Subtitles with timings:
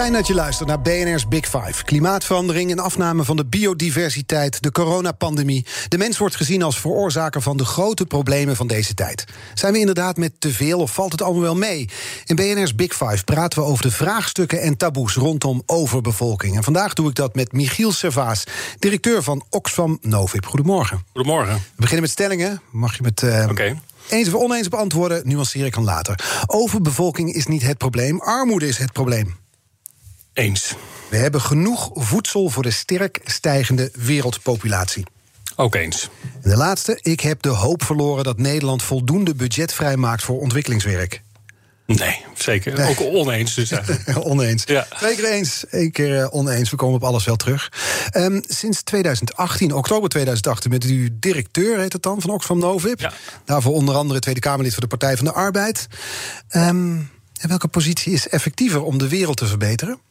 [0.00, 1.84] Fijn dat je luistert naar BNR's Big Five.
[1.84, 5.66] Klimaatverandering en afname van de biodiversiteit, de coronapandemie.
[5.88, 9.24] De mens wordt gezien als veroorzaker van de grote problemen van deze tijd.
[9.54, 11.88] Zijn we inderdaad met te veel of valt het allemaal wel mee?
[12.24, 16.56] In BNR's Big Five praten we over de vraagstukken en taboes rondom overbevolking.
[16.56, 18.44] En vandaag doe ik dat met Michiel Servaas,
[18.78, 20.46] directeur van Oxfam Novib.
[20.46, 21.04] Goedemorgen.
[21.12, 21.54] Goedemorgen.
[21.54, 22.62] We beginnen met stellingen.
[22.70, 23.22] Mag je met.
[23.22, 23.70] Uh,
[24.08, 26.42] Eens of oneens beantwoorden, nuanceer ik dan later.
[26.46, 29.39] Overbevolking is niet het probleem, armoede is het probleem.
[30.32, 30.74] Eens.
[31.10, 35.04] We hebben genoeg voedsel voor de sterk stijgende wereldpopulatie.
[35.56, 36.08] Ook eens.
[36.42, 41.22] En de laatste, ik heb de hoop verloren dat Nederland voldoende budget vrijmaakt voor ontwikkelingswerk.
[41.86, 42.88] Nee, zeker.
[42.88, 43.72] Ook oneens dus
[44.14, 44.64] oneens.
[44.66, 44.86] Ja.
[44.96, 46.70] Twee keer eens, één keer eh, oneens.
[46.70, 47.72] We komen op alles wel terug.
[48.16, 53.00] Um, sinds 2018, oktober 2018, bent u directeur, heet het dan, van Oxfam Novib.
[53.00, 53.12] Ja.
[53.44, 55.86] Daarvoor onder andere Tweede Kamerlid voor de Partij van de Arbeid.
[56.56, 59.98] Um, welke positie is effectiever om de wereld te verbeteren?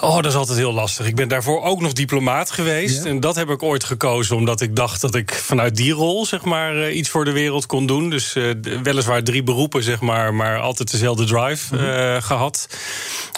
[0.00, 1.06] Oh, dat is altijd heel lastig.
[1.06, 3.04] Ik ben daarvoor ook nog diplomaat geweest.
[3.04, 6.44] En dat heb ik ooit gekozen omdat ik dacht dat ik vanuit die rol zeg
[6.44, 8.10] maar, eh, iets voor de wereld kon doen.
[8.10, 12.68] Dus uh, weliswaar drie beroepen, zeg maar, maar altijd dezelfde drive uh, gehad.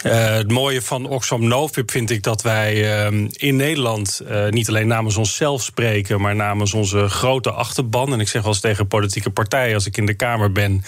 [0.03, 5.17] het mooie van Oxfam Novib vind ik dat wij ehm, in Nederland niet alleen namens
[5.17, 8.13] onszelf spreken, maar namens onze grote achterban.
[8.13, 10.85] En ik zeg wel eens tegen politieke partijen als ik in de Kamer ben: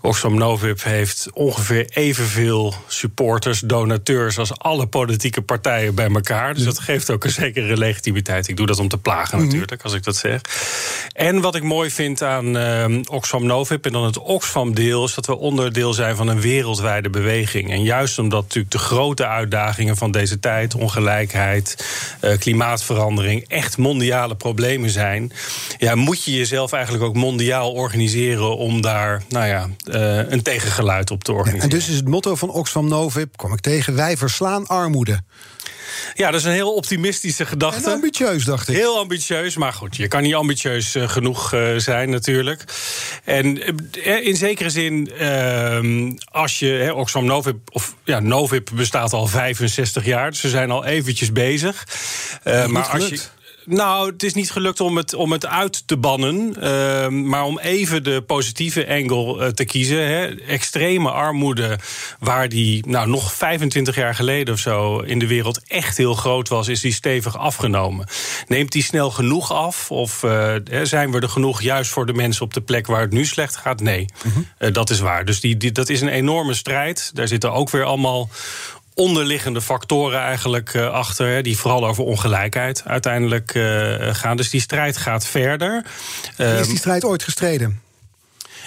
[0.00, 5.08] Oxfam Novib heeft ongeveer evenveel supporters, donateurs als alle politieke
[5.44, 6.54] partijen bij elkaar.
[6.54, 8.48] Dus dat geeft ook een zekere legitimiteit.
[8.48, 9.46] Ik doe dat om te plagen mhm.
[9.46, 10.40] natuurlijk, als ik dat zeg.
[11.12, 15.04] En wat ik mooi vind aan uh, Oxfam Novib en dan het Oxfam-deel...
[15.04, 17.70] is dat we onderdeel zijn van een wereldwijde beweging.
[17.70, 20.74] En juist omdat natuurlijk de grote uitdagingen van deze tijd...
[20.74, 21.86] ongelijkheid,
[22.24, 25.32] uh, klimaatverandering, echt mondiale problemen zijn...
[25.78, 28.56] Ja, moet je jezelf eigenlijk ook mondiaal organiseren...
[28.56, 31.70] om daar nou ja, uh, een tegengeluid op te organiseren.
[31.70, 33.94] en dus is het motto van Oxfam Novib, kom ik tegen...
[33.94, 34.99] wij verslaan armoede.
[36.14, 37.86] Ja, dat is een heel optimistische gedachte.
[37.86, 38.76] En ambitieus, dacht ik.
[38.76, 42.64] Heel ambitieus, maar goed, je kan niet ambitieus uh, genoeg uh, zijn natuurlijk.
[43.24, 43.74] En
[44.06, 46.92] uh, in zekere zin, ehm, als je...
[46.94, 51.86] Oxfam Novib, of ja, Novib bestaat al 65 jaar, dus we zijn al eventjes bezig.
[52.44, 53.20] maar als je...
[53.64, 56.54] Nou, het is niet gelukt om het, om het uit te bannen.
[56.62, 60.06] Uh, maar om even de positieve angle uh, te kiezen.
[60.06, 60.26] Hè.
[60.40, 61.78] Extreme armoede,
[62.18, 66.48] waar die nou, nog 25 jaar geleden of zo in de wereld echt heel groot
[66.48, 68.08] was, is die stevig afgenomen.
[68.48, 69.90] Neemt die snel genoeg af?
[69.90, 73.12] Of uh, zijn we er genoeg juist voor de mensen op de plek waar het
[73.12, 73.80] nu slecht gaat?
[73.80, 74.32] Nee, -huh.
[74.58, 75.24] uh, dat is waar.
[75.24, 77.10] Dus die, die, dat is een enorme strijd.
[77.14, 78.28] Daar zitten ook weer allemaal
[79.00, 84.36] onderliggende factoren eigenlijk uh, achter, die vooral over ongelijkheid uiteindelijk uh, gaan.
[84.36, 85.84] Dus die strijd gaat verder.
[86.28, 87.80] is die ehm, strijd ooit gestreden?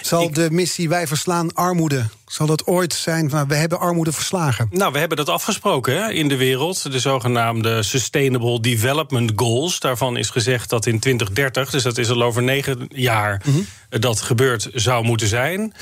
[0.06, 4.68] Zal de missie Wij verslaan armoede, zal dat ooit zijn van we hebben armoede verslagen?
[4.70, 6.92] Nou, we hebben dat afgesproken hè, in de wereld.
[6.92, 9.80] De zogenaamde Sustainable Development Goals.
[9.80, 14.00] Daarvan is gezegd dat in 2030, dus dat is al over negen jaar, mm -hmm.
[14.00, 15.74] dat gebeurd zou moeten zijn.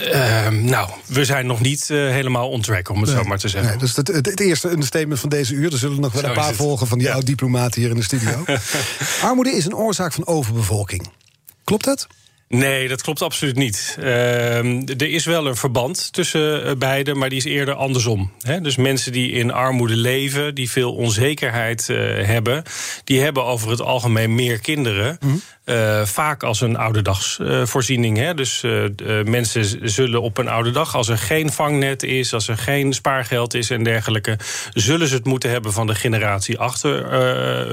[0.00, 3.38] Uh, nou, we zijn nog niet uh, helemaal on track, om het nee, zo maar
[3.38, 3.70] te zeggen.
[3.70, 5.72] Nee, dus het, het, het eerste understatement van deze uur.
[5.72, 7.14] Er zullen nog wel zo een paar volgen van die ja.
[7.14, 8.44] oud-diplomaten hier in de studio.
[9.22, 11.10] Armoede is een oorzaak van overbevolking.
[11.64, 12.06] Klopt dat?
[12.48, 13.96] Nee, dat klopt absoluut niet.
[14.00, 18.32] Uh, er is wel een verband tussen uh, beide, maar die is eerder andersom.
[18.40, 18.60] Hè?
[18.60, 21.96] Dus mensen die in armoede leven, die veel onzekerheid uh,
[22.26, 22.62] hebben,
[23.04, 25.16] die hebben over het algemeen meer kinderen.
[25.20, 25.42] Mm -hmm.
[25.64, 28.18] Uh, vaak als een ouderdagsvoorziening.
[28.18, 28.60] Uh, dus
[29.24, 33.54] mensen zullen op een oude dag, als er geen vangnet is, als er geen spaargeld
[33.54, 34.38] is en dergelijke,
[34.72, 37.12] zullen ze het moeten hebben van de generatie achter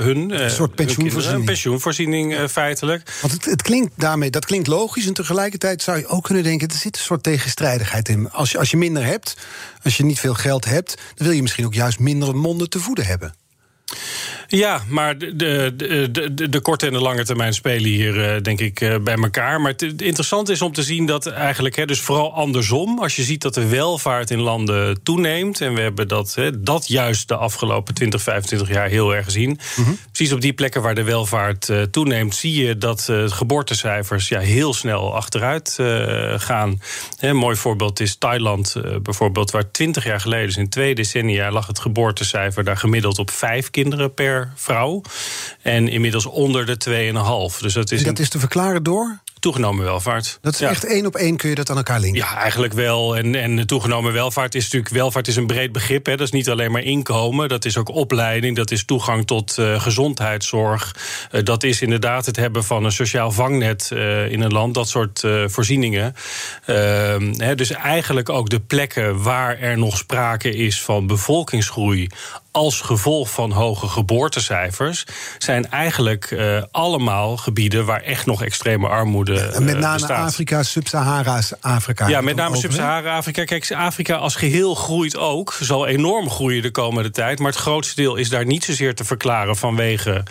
[0.04, 0.42] hun.
[0.44, 1.40] Een soort pensioenvoorziening.
[1.40, 3.12] Een pensioenvoorziening feitelijk.
[3.22, 5.06] Want het, het, klinkt daarmee, dat klinkt logisch.
[5.06, 8.32] En tegelijkertijd zou je ook kunnen denken, er zit een soort tegenstrijdigheid in.
[8.32, 9.38] Als je, als je minder hebt,
[9.84, 12.80] als je niet veel geld hebt, dan wil je misschien ook juist minder monden te
[12.80, 13.34] voeden hebben.
[14.52, 18.60] Ja, maar de, de, de, de, korte en de lange termijn spelen hier, uh, denk
[18.60, 19.62] ik, uh, bij elkaar.
[19.62, 23.24] Maar het interessant is om te zien dat eigenlijk, hè, dus vooral andersom, als je
[23.24, 27.36] ziet dat de welvaart in landen toeneemt, en we hebben dat, hè, dat juist de
[27.36, 29.50] afgelopen 20, 25 jaar heel erg gezien.
[29.50, 29.98] Mm -hmm.
[30.12, 34.74] Precies op die plekken waar de welvaart uh, toeneemt, zie je dat geboortecijfers ja, heel
[34.74, 35.80] snel achteruit
[36.38, 36.82] gaan.
[37.18, 41.52] Hè, een mooi voorbeeld is Thailand bijvoorbeeld, waar 20 jaar geleden, dus in twee decennia,
[41.52, 45.02] lag het geboortecijfer daar gemiddeld op vijf kinderen per per vrouw.
[45.62, 47.12] En inmiddels onder de
[47.54, 47.60] 2,5.
[47.60, 49.22] Dus dat is, en dat is te verklaren door?
[49.42, 50.38] toegenomen welvaart.
[50.42, 52.22] Dat is echt één op één kun je dat aan elkaar linken?
[52.22, 53.18] Ja, eigenlijk wel.
[53.18, 54.94] En, en toegenomen welvaart is natuurlijk...
[54.94, 56.06] welvaart is een breed begrip.
[56.06, 56.16] Hè.
[56.16, 57.50] Dat is niet alleen maar inkomen.
[57.50, 58.56] Dat is ook opleiding.
[58.56, 60.96] Dat is toegang tot uh, gezondheidszorg.
[61.32, 64.74] Uh, dat is inderdaad het hebben van een sociaal vangnet uh, in een land.
[64.74, 66.16] Dat soort voorzieningen.
[66.66, 72.10] Ehm, hè, dus eigenlijk ook de plekken waar er nog sprake is van bevolkingsgroei
[72.52, 75.06] als gevolg van hoge geboortecijfers
[75.38, 80.28] zijn eigenlijk uh, allemaal gebieden waar echt nog extreme armoede uh, Met name bestaat.
[80.28, 82.08] Afrika, Sub-Sahara's Afrika.
[82.08, 83.44] Ja, met name Sub-Sahara-Afrika.
[83.44, 87.40] Kijk, Afrika als geheel groeit ook, zal enorm groeien de komende tijd.
[87.40, 90.24] Maar het grootste deel is daar niet zozeer te verklaren vanwege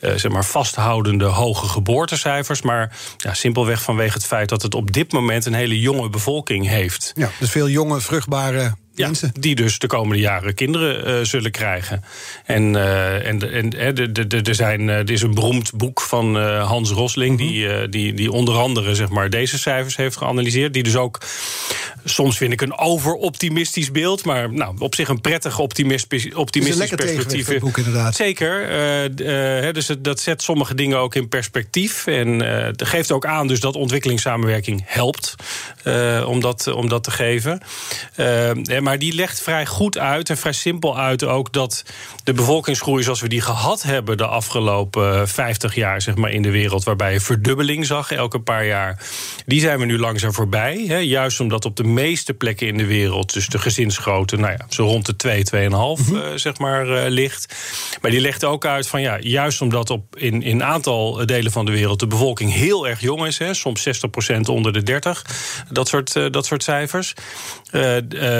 [0.00, 2.62] uh, zeg maar vasthoudende hoge geboortecijfers.
[2.62, 6.68] Maar ja, simpelweg vanwege het feit dat het op dit moment een hele jonge bevolking
[6.68, 7.12] heeft.
[7.14, 9.10] Ja, dus veel jonge, vruchtbare ja,
[9.40, 12.04] die dus de komende jaren kinderen uh, zullen krijgen.
[12.44, 17.40] En, uh, en, en de, er, zijn, er is een beroemd boek van Hans Rosling...
[17.40, 17.52] Mm -hmm.
[17.52, 20.72] die, die, die onder andere zeg maar, deze cijfers heeft geanalyseerd.
[20.72, 21.20] Die dus ook,
[22.04, 24.24] soms vind ik een overoptimistisch beeld...
[24.24, 27.58] maar nou, op zich een prettig optimistisch, optimistisch perspectief.
[27.58, 28.14] Boek, inderdaad.
[28.14, 28.66] Zeker.
[29.72, 32.06] dus het, dat zet sommige dingen ook in perspectief.
[32.06, 32.38] En
[32.76, 35.34] dat geeft ook aan dus dat ontwikkelingssamenwerking helpt...
[36.26, 37.60] om, dat, om dat te geven.
[38.80, 41.84] maar die legt vrij goed uit en vrij simpel uit ook dat
[42.24, 46.50] de bevolkingsgroei zoals we die gehad hebben de afgelopen 50 jaar zeg maar, in de
[46.50, 49.02] wereld, waarbij je verdubbeling zag elke paar jaar,
[49.46, 50.84] die zijn we nu langzaam voorbij.
[50.86, 54.66] Hè, juist omdat op de meeste plekken in de wereld, dus de gezinsgrootte, nou ja,
[54.68, 56.14] zo rond de 2, 2,5 mm -hmm.
[56.14, 57.54] uh, zeg maar, uh, ligt.
[58.00, 61.64] Maar die legt ook uit van ja, juist omdat op in een aantal delen van
[61.64, 63.88] de wereld de bevolking heel erg jong is, hè, soms
[64.36, 65.24] 60% onder de 30,
[65.70, 67.14] dat soort, uh, dat soort cijfers,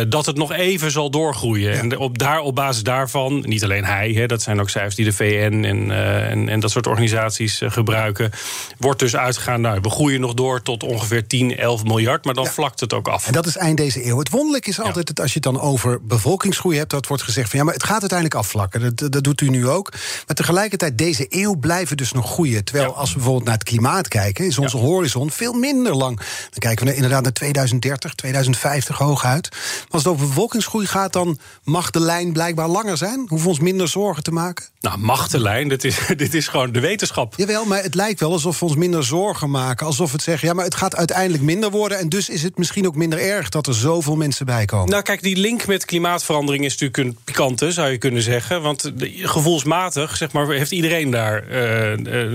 [0.08, 1.72] dat het nog even zal doorgroeien.
[1.72, 1.78] Ja.
[1.78, 5.04] En op, daar, op basis daarvan, niet alleen hij, hè, dat zijn ook cijfers die
[5.04, 8.30] de VN en, uh, en, en, dat soort organisaties uh, gebruiken,
[8.78, 12.44] wordt dus uitgegaan, nou, we groeien nog door tot ongeveer 10, 11 miljard, maar dan
[12.44, 12.50] ja.
[12.50, 13.26] vlakt het ook af.
[13.26, 14.18] En dat is eind deze eeuw.
[14.18, 17.50] Het wonderlijke is altijd dat als je het dan over bevolkingsgroei hebt, dat wordt gezegd
[17.50, 18.96] van ja, maar het gaat uiteindelijk afvlakken.
[18.96, 19.92] Dat, dat doet u nu ook.
[20.26, 22.64] Maar tegelijkertijd, deze eeuw blijven dus nog groeien.
[22.64, 26.16] Terwijl als we bijvoorbeeld naar het klimaat kijken, is onze horizon veel minder lang.
[26.16, 29.48] Dan kijken we inderdaad naar 2030, 2050 hooguit.
[29.50, 33.18] Maar als het over bevolkingsgroei gaat, dan mag de lijn blijkbaar langer zijn.
[33.18, 34.64] Hoeven we ons minder zorgen te maken?
[34.80, 37.34] Nou, mag de lijn, dit is, dit is gewoon de wetenschap.
[37.36, 39.86] Jawel, maar het lijkt wel alsof we ons minder zorgen maken.
[39.86, 41.98] Alsof we het zeggen, ja, maar het gaat uiteindelijk minder worden...
[41.98, 44.90] en dus is het misschien ook minder erg dat er zoveel mensen bij komen.
[44.90, 48.62] Nou, kijk, die link met klimaatverandering is natuurlijk een pikante, zou je kunnen zeggen.
[48.62, 48.92] Want
[49.22, 51.90] gevoelsmatig, zeg maar, heeft iedereen daar uh,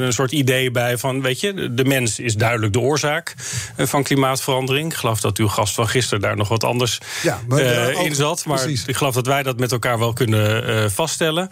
[0.05, 1.21] een soort idee bij van...
[1.21, 3.33] weet je, de mens is duidelijk de oorzaak
[3.77, 4.91] van klimaatverandering.
[4.91, 7.72] Ik geloof dat uw gast van gisteren daar nog wat anders ja, maar, uh,
[8.03, 8.45] in zat.
[8.45, 8.85] Maar precies.
[8.85, 11.49] ik geloof dat wij dat met elkaar wel kunnen uh, vaststellen.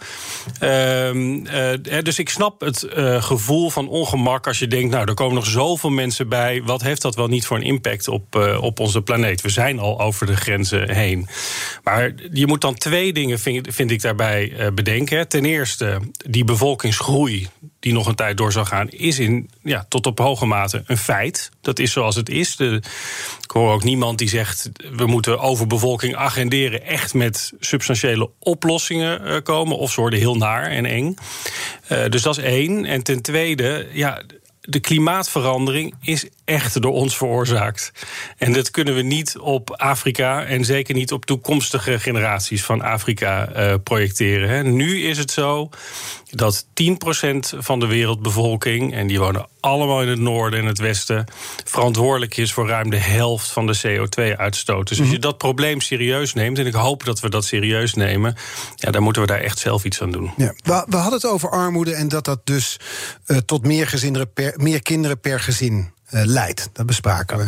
[0.62, 4.90] Uh, dus ik snap het uh, gevoel van ongemak als je denkt...
[4.90, 6.62] nou, er komen nog zoveel mensen bij.
[6.62, 9.40] Wat heeft dat wel niet voor een impact op, uh, op onze planeet?
[9.40, 11.28] We zijn al over de grenzen heen.
[11.82, 15.28] Maar je moet dan twee dingen, vind, vind ik, daarbij bedenken.
[15.28, 17.48] Ten eerste, die bevolkingsgroei
[17.82, 18.88] die nog een tijd door zal gaan...
[18.88, 21.50] is in, ja, tot op hoge mate een feit.
[21.60, 22.56] Dat is zoals het is.
[22.56, 22.82] De,
[23.42, 24.70] ik hoor ook niemand die zegt...
[24.92, 26.86] we moeten overbevolking agenderen...
[26.86, 29.78] echt met substantiële oplossingen uh, komen.
[29.78, 31.14] Of ze worden heel naar en eng.
[31.92, 32.84] Uh, dus dat is één.
[32.84, 34.22] En ten tweede, ja,
[34.60, 37.92] de klimaatverandering is echt door ons veroorzaakt.
[38.36, 43.56] En dat kunnen we niet op Afrika en zeker niet op toekomstige generaties van Afrika
[43.56, 44.48] uh, projecteren.
[44.48, 44.62] Hè.
[44.62, 45.68] Nu is het zo
[46.30, 46.66] dat 10%
[47.58, 51.24] van de wereldbevolking, en die wonen allemaal in het noorden en het westen,
[51.64, 54.88] verantwoordelijk is voor ruim de helft van de CO2-uitstoot.
[54.88, 58.36] Dus als je dat probleem serieus neemt, en ik hoop dat we dat serieus nemen,
[58.74, 60.30] ja, dan moeten we daar echt zelf iets aan doen.
[60.36, 62.76] Ja, we, we hadden het over armoede en dat dat dus
[63.26, 66.68] uh, tot meer, gezinnen per, meer kinderen per gezin leidt.
[66.72, 67.46] Dat bespraken we.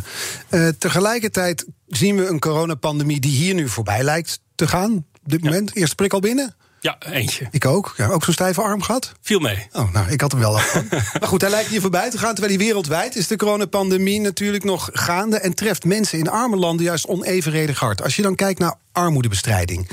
[0.50, 4.92] Uh, tegelijkertijd zien we een coronapandemie die hier nu voorbij lijkt te gaan.
[5.24, 5.76] Op dit moment.
[5.76, 6.54] Eerste prik al binnen?
[6.84, 7.48] Ja, eentje.
[7.50, 7.94] Ik ook.
[7.96, 9.12] Ja, ook zo'n stijve arm gehad?
[9.20, 9.66] Viel mee.
[9.72, 10.74] Oh, nou, ik had hem wel af.
[11.20, 12.34] maar goed, hij lijkt hier voorbij te gaan.
[12.34, 15.38] Terwijl die wereldwijd is de coronapandemie natuurlijk nog gaande...
[15.38, 18.02] en treft mensen in arme landen juist onevenredig hard.
[18.02, 19.88] Als je dan kijkt naar armoedebestrijding.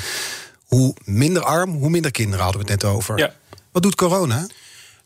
[0.66, 3.18] Hoe minder arm, hoe minder kinderen hadden we het net over.
[3.18, 3.34] Ja.
[3.72, 4.48] Wat doet corona?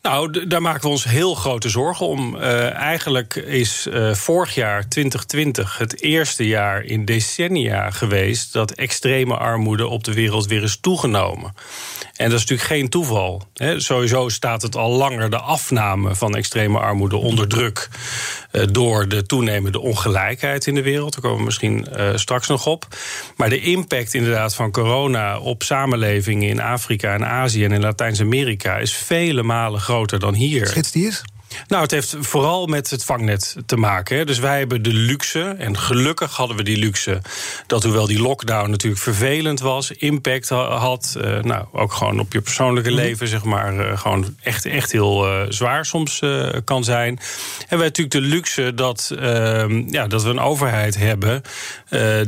[0.06, 2.36] Nou, daar maken we ons heel grote zorgen om.
[2.36, 9.36] Uh, eigenlijk is uh, vorig jaar, 2020, het eerste jaar in decennia geweest dat extreme
[9.36, 11.54] armoede op de wereld weer is toegenomen.
[12.16, 13.42] En dat is natuurlijk geen toeval.
[13.54, 17.88] He, sowieso staat het al langer de afname van extreme armoede onder druk.
[18.52, 21.12] Uh, door de toenemende ongelijkheid in de wereld.
[21.12, 22.86] Daar komen we misschien straks nog op.
[23.36, 28.76] Maar de impact inderdaad van corona op samenlevingen in Afrika en Azië en in Latijns-Amerika
[28.76, 30.66] is vele malen groter groter dan hier.
[30.66, 31.22] Schets die is?
[31.68, 34.26] Nou, het heeft vooral met het vangnet te maken.
[34.26, 37.20] Dus wij hebben de luxe, en gelukkig hadden we die luxe...
[37.66, 39.90] dat hoewel die lockdown natuurlijk vervelend was...
[39.90, 42.98] impact had, uh, nou, ook gewoon op je persoonlijke mhm.
[42.98, 43.28] leven...
[43.28, 46.22] zeg maar, uh, gewoon echt, echt heel uh, zwaar soms
[46.64, 47.18] kan zijn.
[47.68, 51.42] En wij natuurlijk de luxe dat, ehm, ja, dat we een overheid hebben...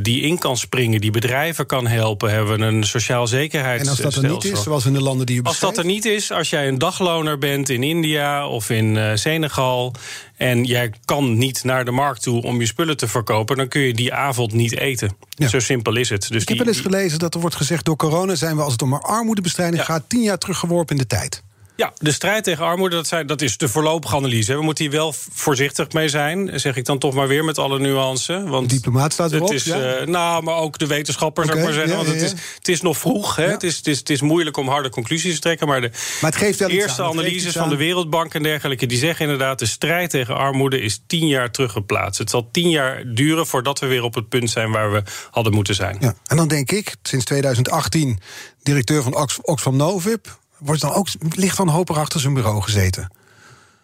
[0.01, 2.31] die in kan springen, die bedrijven kan helpen...
[2.31, 4.03] hebben we een sociaal zekerheidsstelsel.
[4.03, 5.65] En als dat er niet is, zoals in de landen die u beschrijft?
[5.65, 9.93] Als dat er niet is, als jij een dagloner bent in India of in Senegal
[10.37, 13.81] en jij kan niet naar de markt toe om je spullen te verkopen, dan kun
[13.81, 15.15] je die avond niet eten.
[15.49, 16.27] Zo simpel is het.
[16.27, 18.71] Dus Ik heb wel eens gelezen dat er wordt gezegd: door corona zijn we als
[18.71, 21.43] het om armoedebestrijding gaat, tien jaar teruggeworpen in de tijd.
[21.79, 24.53] Ja, de strijd tegen armoede, dat, zijn, dat is de voorlopige analyse.
[24.55, 27.79] We moeten hier wel voorzichtig mee zijn, zeg ik dan toch maar weer met alle
[27.79, 28.43] nuances.
[28.43, 29.99] Want de diplomaat staat erop, het is, ja?
[29.99, 32.05] uh, Nou, maar ook de wetenschappers, okay, zou ik maar zeggen.
[32.05, 33.47] Ja, want het, is, het is nog vroeg, hè?
[33.47, 35.67] Het, is, het, is, het is moeilijk om harde conclusies te trekken.
[35.67, 38.85] Maar de maar het geeft wel eerste analyses van de Wereldbank en dergelijke...
[38.85, 42.19] die zeggen inderdaad, de strijd tegen armoede is tien jaar teruggeplaatst.
[42.19, 44.71] Het zal tien jaar duren voordat we weer op het punt zijn...
[44.71, 45.97] waar we hadden moeten zijn.
[45.99, 46.13] Ja.
[46.25, 48.19] En dan denk ik, sinds 2018
[48.63, 50.27] directeur van Oxfam Novib
[50.59, 53.09] wordt dan ook licht van hoper achter zijn bureau gezeten?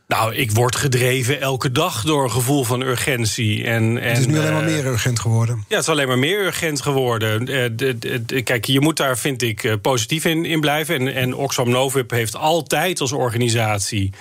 [0.08, 3.64] Nou, ik word gedreven elke dag door een gevoel van urgentie.
[3.64, 5.56] En, en, het is nu alleen maar eh, meer urgent geworden.
[5.56, 7.50] Ja, het is alleen maar meer urgent geworden.
[7.50, 10.96] Uh, kijk, je moet daar, vind ik, uh, positief in, in blijven.
[10.96, 14.14] En, en Oxfam Novib heeft altijd als organisatie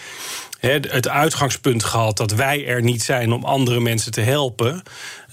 [0.70, 4.82] het uitgangspunt gehad dat wij er niet zijn om andere mensen te helpen.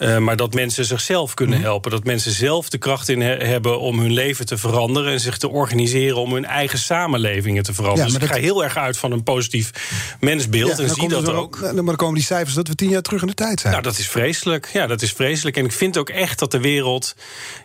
[0.02, 1.68] Uh, maar dat mensen zichzelf kunnen mhm.
[1.68, 1.92] helpen.
[1.92, 5.12] Dat mensen zelf de kracht in hebben om hun leven te veranderen.
[5.12, 8.12] En zich te organiseren om hun eigen samenlevingen te veranderen.
[8.12, 9.72] Ja, dus ik ga heel erg uit van een positief
[10.20, 10.78] mensbeeld.
[10.78, 11.60] Ja, en zie dat ook.
[11.60, 13.74] Maar dan komen die cijfers dat we tien jaar terug in de tijd zijn.
[13.74, 14.70] Nou, dat is vreselijk.
[14.74, 15.58] Ja, dat is vreselijk.
[15.58, 17.16] En ik vind ook echt dat de wereld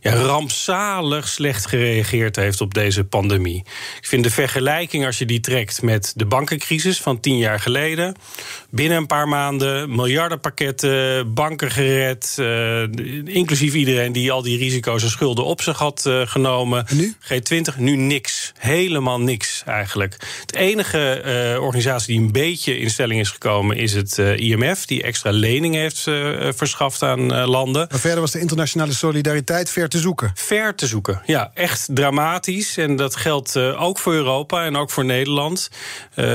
[0.00, 3.64] ja, rampzalig slecht gereageerd heeft op deze pandemie.
[4.00, 8.14] Ik vind de vergelijking, als je die trekt met de bankencrisis van tien jaar geleden.
[8.70, 12.82] Binnen een paar maanden miljardenpakketten, banken gered uh,
[13.24, 16.86] inclusief iedereen die al die risico's en schulden op zich had uh, genomen.
[16.92, 17.14] nu?
[17.20, 18.52] G20, nu niks.
[18.58, 20.16] Helemaal niks eigenlijk.
[20.40, 21.22] Het enige
[21.54, 25.80] uh, organisatie die een beetje in stelling is gekomen is het IMF, die extra leningen
[25.80, 26.02] heeft
[26.56, 27.86] verschaft aan landen.
[27.90, 30.30] Maar verder was de internationale solidariteit ver te zoeken.
[30.34, 31.50] Ver te zoeken, ja.
[31.54, 32.76] Echt dramatisch.
[32.76, 35.70] En dat geldt ook voor Europa en ook voor Nederland.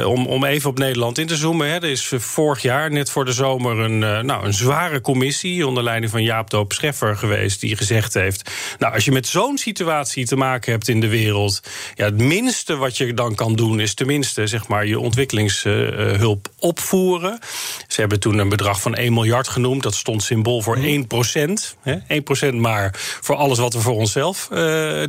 [0.06, 1.68] om, om even op Nederland in te zoomen.
[1.68, 1.74] Hè.
[1.74, 6.12] Er is vorig jaar, net voor de zomer, een, nou, een zware commissie onder leiding
[6.12, 10.36] van Jaap Doop Scheffer geweest, die gezegd heeft: Nou, als je met zo'n situatie te
[10.36, 11.62] maken hebt in de wereld,
[11.96, 17.40] ja, het minste wat je dan kan doen is tenminste zeg maar je ontwikkelingshulp opvoeren.
[17.88, 19.84] Ze hebben toen een bedrag van 1 miljard genoemd.
[19.84, 21.76] Dat stond symbool voor 1 procent.
[22.08, 22.90] 1 procent maar
[23.22, 24.58] voor alles wat we voor onszelf uh,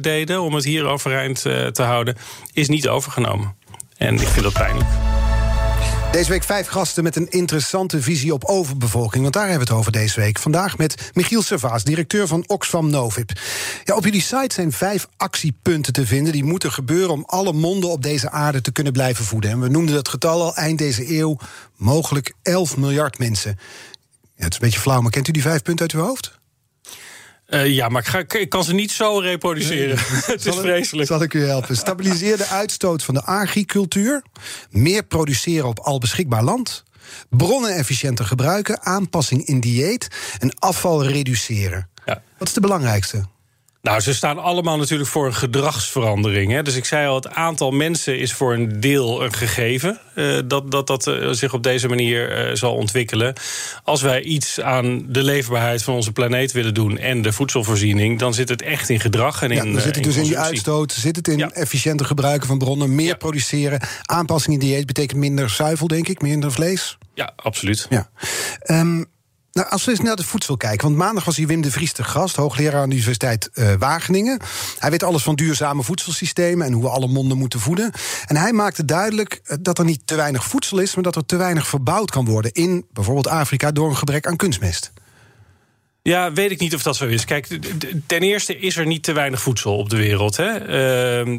[0.00, 2.16] deden, om het hier overeind uh, te houden,
[2.52, 3.54] is niet overgenomen.
[3.96, 5.21] En ik vind dat pijnlijk.
[6.12, 9.22] Deze week vijf gasten met een interessante visie op overbevolking.
[9.22, 10.38] Want daar hebben we het over deze week.
[10.38, 13.30] Vandaag met Michiel Servaas, directeur van Oxfam Novib.
[13.84, 16.32] Ja, op jullie site zijn vijf actiepunten te vinden...
[16.32, 19.50] die moeten gebeuren om alle monden op deze aarde te kunnen blijven voeden.
[19.50, 21.36] En we noemden dat getal al eind deze eeuw
[21.76, 23.58] mogelijk 11 miljard mensen.
[24.36, 26.40] Het is een beetje flauw, maar kent u die vijf punten uit uw hoofd?
[27.54, 29.98] Uh, ja, maar ik, ga, ik, kan ze niet zo reproduceren.
[30.32, 31.08] het is vreselijk.
[31.08, 31.76] Zal ik u helpen?
[31.76, 34.22] Stabiliseer de uitstoot van de agricultuur.
[34.70, 36.84] Meer produceren op al beschikbaar land.
[37.30, 38.82] Bronnen efficiënter gebruiken.
[38.82, 40.08] Aanpassing in dieet.
[40.38, 41.88] En afval reduceren.
[42.04, 42.22] Ja.
[42.38, 43.24] Wat is de belangrijkste?
[43.82, 46.52] Nou, ze staan allemaal natuurlijk voor een gedragsverandering.
[46.52, 46.62] Hè.
[46.62, 50.00] Dus ik zei al, het aantal mensen is voor een deel een gegeven.
[50.14, 53.34] Uh, dat dat, dat uh, zich op deze manier uh, zal ontwikkelen.
[53.84, 56.98] Als wij iets aan de leefbaarheid van onze planeet willen doen...
[56.98, 60.04] en de voedselvoorziening, dan zit het echt in gedrag en ja, in Dan zit het
[60.04, 61.50] dus in die uitstoot, zit het in ja.
[61.50, 62.94] efficiënter gebruiken van bronnen...
[62.94, 63.14] meer ja.
[63.14, 63.80] produceren.
[64.02, 66.98] Aanpassing in dieet betekent minder zuivel, denk ik, minder vlees.
[67.14, 67.86] Ja, absoluut.
[67.90, 68.10] Ja.
[68.66, 69.06] Um,
[69.52, 70.86] nou, als we eens naar het voedsel kijken.
[70.86, 74.40] Want maandag was hier Wim de Vries te gast, hoogleraar aan de Universiteit uh, Wageningen.
[74.78, 77.92] Hij weet alles van duurzame voedselsystemen en hoe we alle monden moeten voeden.
[78.26, 81.26] En hij maakte duidelijk eh, dat er niet te weinig voedsel is, maar dat er
[81.26, 84.92] te weinig verbouwd kan worden in bijvoorbeeld Afrika door een gebrek aan kunstmest.
[86.04, 87.24] Ja, weet ik niet of dat zo is.
[87.24, 87.46] Kijk,
[88.06, 90.36] ten eerste is er niet te weinig voedsel op de wereld.
[90.36, 90.48] Hè?
[90.48, 91.38] Ehm,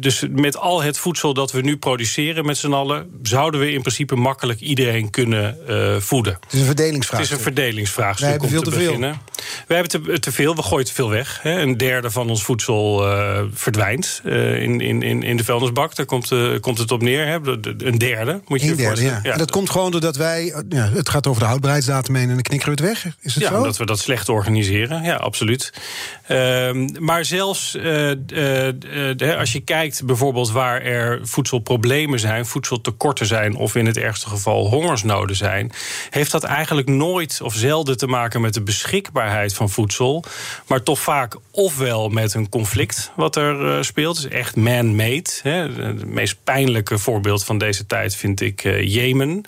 [0.00, 3.10] dus met al het voedsel dat we nu produceren met z'n allen...
[3.22, 6.32] zouden we in principe makkelijk iedereen kunnen uh, voeden.
[6.32, 7.30] Het is een verdelingsvraagstuk.
[7.30, 9.20] Het is een verdelingsvraagstuk Wij hebben veel te, beginnen.
[9.32, 9.64] Veel.
[9.66, 11.38] We hebben te, te, veel, we gooien te veel weg.
[11.42, 11.60] Hè?
[11.60, 15.94] Een derde van ons voedsel uh, verdwijnt uh, in, in, in de vuilnisbak.
[15.94, 17.26] Daar komt, komt het op neer.
[17.26, 17.34] Hè?
[17.78, 19.20] Een derde, moet je een derde, ja.
[19.22, 19.32] ja.
[19.32, 20.64] En dat komt gewoon doordat wij...
[20.68, 23.14] Ja, het gaat over de houdbaarheidsdatum heen en dan knikken we het weg.
[23.20, 23.62] Is het ja, zo?
[23.62, 25.02] dat we dat slecht organiseren.
[25.02, 25.72] Ja, absoluut.
[26.26, 33.56] Ehm, maar zelfs uh, uh, als je kijkt bijvoorbeeld waar er voedselproblemen zijn, voedseltekorten zijn
[33.56, 35.72] of in het ergste geval hongersnoden zijn,
[36.10, 40.24] heeft dat eigenlijk nooit of zelden te maken met de beschikbaarheid van voedsel,
[40.66, 45.30] maar toch vaak ofwel met een conflict wat er speelt, is echt man-made.
[45.42, 49.44] Het meest pijnlijke voorbeeld van deze tijd vind ik Jemen.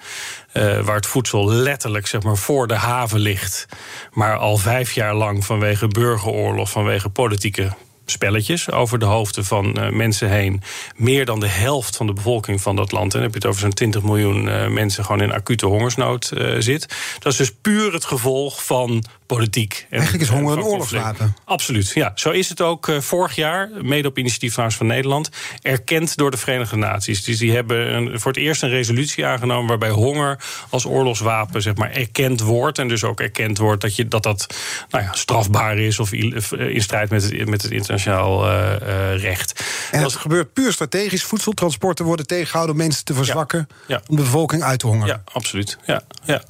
[0.57, 3.67] Uh, waar het voedsel letterlijk zeg maar, voor de haven ligt.
[4.13, 7.73] Maar al vijf jaar lang vanwege burgeroorlog, vanwege politieke
[8.07, 10.63] spelletjes over de hoofden van uh, mensen heen.
[10.97, 13.05] Meer dan de helft van de bevolking van dat land.
[13.05, 16.33] En dan heb je het over zo'n 20 miljoen uh, mensen gewoon in acute hongersnood
[16.59, 16.87] zit.
[17.19, 19.87] Dat is dus puur het gevolg van politiek.
[19.91, 21.37] En, Eigenlijk is honger een oorlogswapen.
[21.45, 22.13] Absoluut, ja.
[22.15, 25.31] Zo is het ook vorig jaar, mede op initiatief trouwens van Nederland,
[25.63, 27.25] erkend door de Verenigde Naties.
[27.25, 30.39] Dus die hebben een, voor het eerst een resolutie aangenomen waarbij honger
[30.71, 32.79] als oorlogswapen zeg maar, erkend wordt.
[32.79, 34.47] En dus ook erkend wordt dat je, dat, dat
[34.91, 39.65] nou ja, strafbaar is of in strijd met het, met het internationaal uh, uh, recht.
[39.91, 41.25] En dat gebeurt puur strategisch.
[41.25, 43.69] Voedseltransporten worden tegengehouden om mensen te verzwakken.
[43.89, 45.23] Om de bevolking uit te hongeren.
[45.27, 45.79] Ja, absoluut.
[45.85, 46.43] Ja, ja.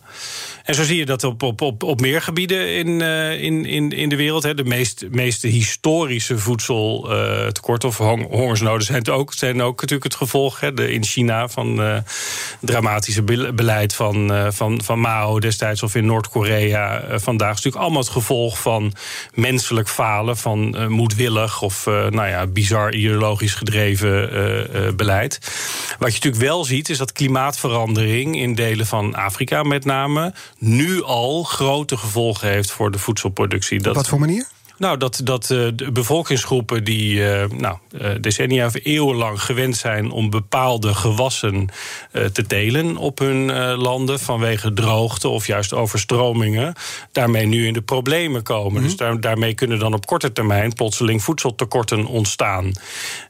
[0.67, 3.93] En zo zie je dat op, op, op, op meer gebieden in, uh, in, in,
[3.93, 4.43] in de wereld.
[4.43, 4.55] Hè.
[4.55, 10.61] De meest, meeste historische voedseltekorten of hongersnoden zijn, het ook, zijn ook natuurlijk het gevolg.
[10.61, 10.75] Hè.
[10.75, 11.97] De, in China van uh,
[12.61, 17.51] dramatische beleid van, van, van Mao destijds of in Noord-Korea vandaag.
[17.51, 18.93] is natuurlijk allemaal het gevolg van
[19.35, 25.39] menselijk falen, van moedwillig of nou ja, bizar ideologisch gedreven beleid.
[25.99, 31.03] Wat je natuurlijk wel ziet, is dat klimaatverandering in delen van Afrika met name nu
[31.03, 33.79] al grote gevolgen heeft voor de voedselproductie.
[33.89, 34.47] Op wat voor manier?
[34.79, 40.11] Nou, dat, dat uh, de bevolkingsgroepen die uh, nou, uh, decennia of eeuwenlang gewend zijn
[40.11, 41.69] om bepaalde gewassen
[42.33, 46.75] te telen op hun landen vanwege droogte of juist overstromingen,
[47.13, 48.73] daarmee nu in de problemen komen.
[48.73, 48.83] Mhm.
[48.83, 52.73] Dus daar, daarmee kunnen dan op korte termijn plotseling voedseltekorten ontstaan.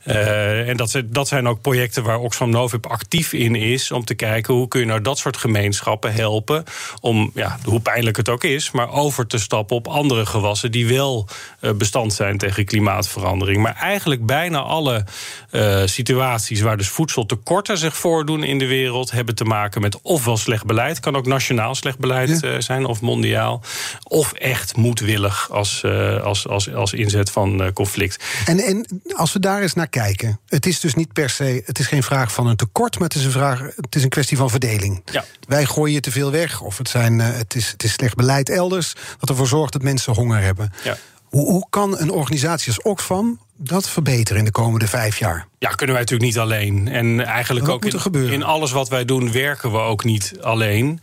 [0.02, 4.54] en dat, dat zijn ook projecten waar Oxfam Novib actief in is om te kijken
[4.54, 6.64] hoe kun je nou dat soort gemeenschappen helpen
[7.00, 10.86] om, ja, hoe pijnlijk het ook is, maar over te stappen op andere gewassen die
[10.86, 11.35] wel eh,
[11.76, 13.62] bestand zijn tegen klimaatverandering.
[13.62, 15.04] Maar eigenlijk bijna alle
[15.50, 20.36] uh, situaties waar dus voedseltekorten zich voordoen in de wereld, hebben te maken met ofwel
[20.36, 22.48] slecht beleid, kan ook nationaal slecht beleid ja.
[22.48, 23.62] uh, zijn, of mondiaal,
[24.02, 28.24] of echt moedwillig als, uh, als, als, als inzet van conflict.
[28.46, 31.78] En, en als we daar eens naar kijken, het is dus niet per se, het
[31.78, 34.36] is geen vraag van een tekort, maar het is een, vraag, het is een kwestie
[34.36, 35.02] van verdeling.
[35.12, 35.24] Ja.
[35.48, 38.94] Wij gooien te veel weg, of het, zijn, het, is, het is slecht beleid elders,
[39.20, 40.72] wat ervoor zorgt dat mensen honger hebben.
[40.84, 40.96] Ja.
[41.28, 45.48] Hoe, hoe kan een organisatie als Oxfam dat verbeteren in de komende vijf jaar?
[45.58, 46.88] Ja, kunnen wij natuurlijk niet alleen.
[46.88, 51.00] En eigenlijk ook in, in, alles wat wij doen, werken we ook niet alleen.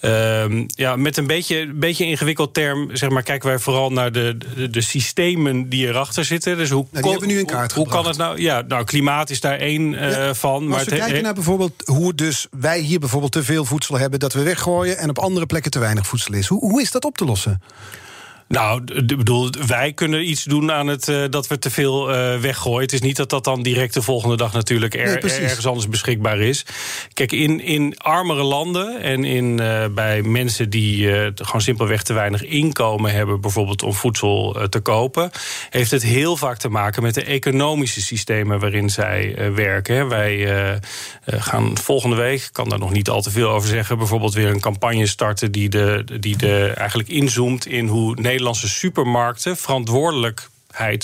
[0.00, 4.38] Uh, ja, met een beetje, beetje ingewikkeld term, zeg maar, kijken wij vooral naar de,
[4.54, 6.56] de, de systemen die erachter zitten.
[6.56, 8.40] Dus hoe, nou, die hebben nu in kaart hoe, hoe, kan het nou?
[8.40, 10.68] Ja, nou, klimaat is daar één uh, van.
[10.68, 14.18] Maar als we kijken naar bijvoorbeeld hoe dus wij hier bijvoorbeeld te veel voedsel hebben
[14.18, 16.46] dat we weggooien en op andere plekken te weinig voedsel is.
[16.46, 17.60] Hoe, hoe is dat op te lossen?
[18.48, 22.40] Nou, ik bedoel, wij kunnen iets doen aan het uh, dat we te veel uh,
[22.40, 22.82] weggooien.
[22.82, 25.88] Het is niet dat dat dan direct de volgende dag natuurlijk er, nee, ergens anders
[25.88, 26.64] beschikbaar is.
[27.12, 32.44] Kijk, in, in armere landen en in, uh, bij mensen die gewoon simpelweg te weinig
[32.44, 35.30] inkomen hebben, bijvoorbeeld om voedsel te kopen,
[35.70, 40.08] heeft het heel vaak te maken met de economische systemen waarin zij werken.
[40.08, 40.48] Wij
[41.24, 44.48] gaan volgende week, ik kan daar nog niet al te veel over zeggen, bijvoorbeeld weer
[44.48, 50.48] een campagne starten die, de, die de, eigenlijk inzoomt in hoe Nederland Nederlandse supermarkten verantwoordelijk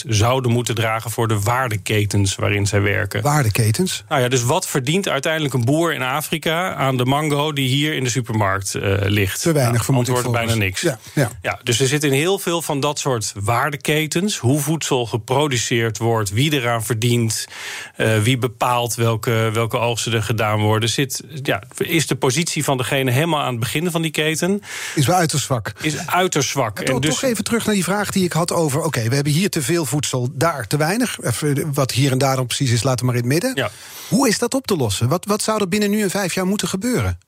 [0.07, 3.23] zouden moeten dragen voor de waardeketens waarin zij werken.
[3.23, 4.05] Waardeketens?
[4.09, 7.95] Nou ja, dus wat verdient uiteindelijk een boer in Afrika aan de mango die hier
[7.95, 9.43] in de supermarkt uh, ligt?
[9.43, 10.81] Te weinig, nou, antwoord bijna niks.
[10.81, 11.31] Ja, ja.
[11.43, 16.31] ja, dus er zit in heel veel van dat soort waardeketens, hoe voedsel geproduceerd wordt,
[16.31, 17.47] wie eraan verdient,
[17.97, 22.77] uh, wie bepaalt welke, welke oogsten er gedaan worden, zit, ja, is de positie van
[22.77, 24.63] degene helemaal aan het begin van die keten.
[24.95, 25.73] Is wel uiterst zwak.
[25.81, 26.79] Is uiterst zwak.
[26.81, 29.15] En, en dus, toch even terug naar die vraag die ik had over: oké, we
[29.15, 31.19] hebben hier te veel voedsel, daar te weinig.
[31.23, 33.53] Even, wat hier en daar dan precies is, laten we maar in het midden.
[33.55, 33.71] Ja.
[34.09, 35.09] Hoe is dat op te lossen?
[35.09, 37.19] Wat, wat zou er binnen nu en vijf jaar moeten gebeuren?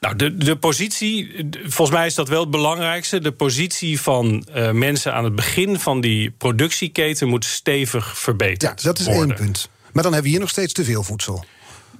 [0.00, 3.20] Nou, de, de positie, volgens mij is dat wel het belangrijkste.
[3.20, 8.88] De positie van uh, mensen aan het begin van die productieketen moet stevig verbeterd Ja,
[8.88, 9.28] dat is worden.
[9.28, 9.68] één punt.
[9.92, 11.44] Maar dan hebben we hier nog steeds te veel voedsel.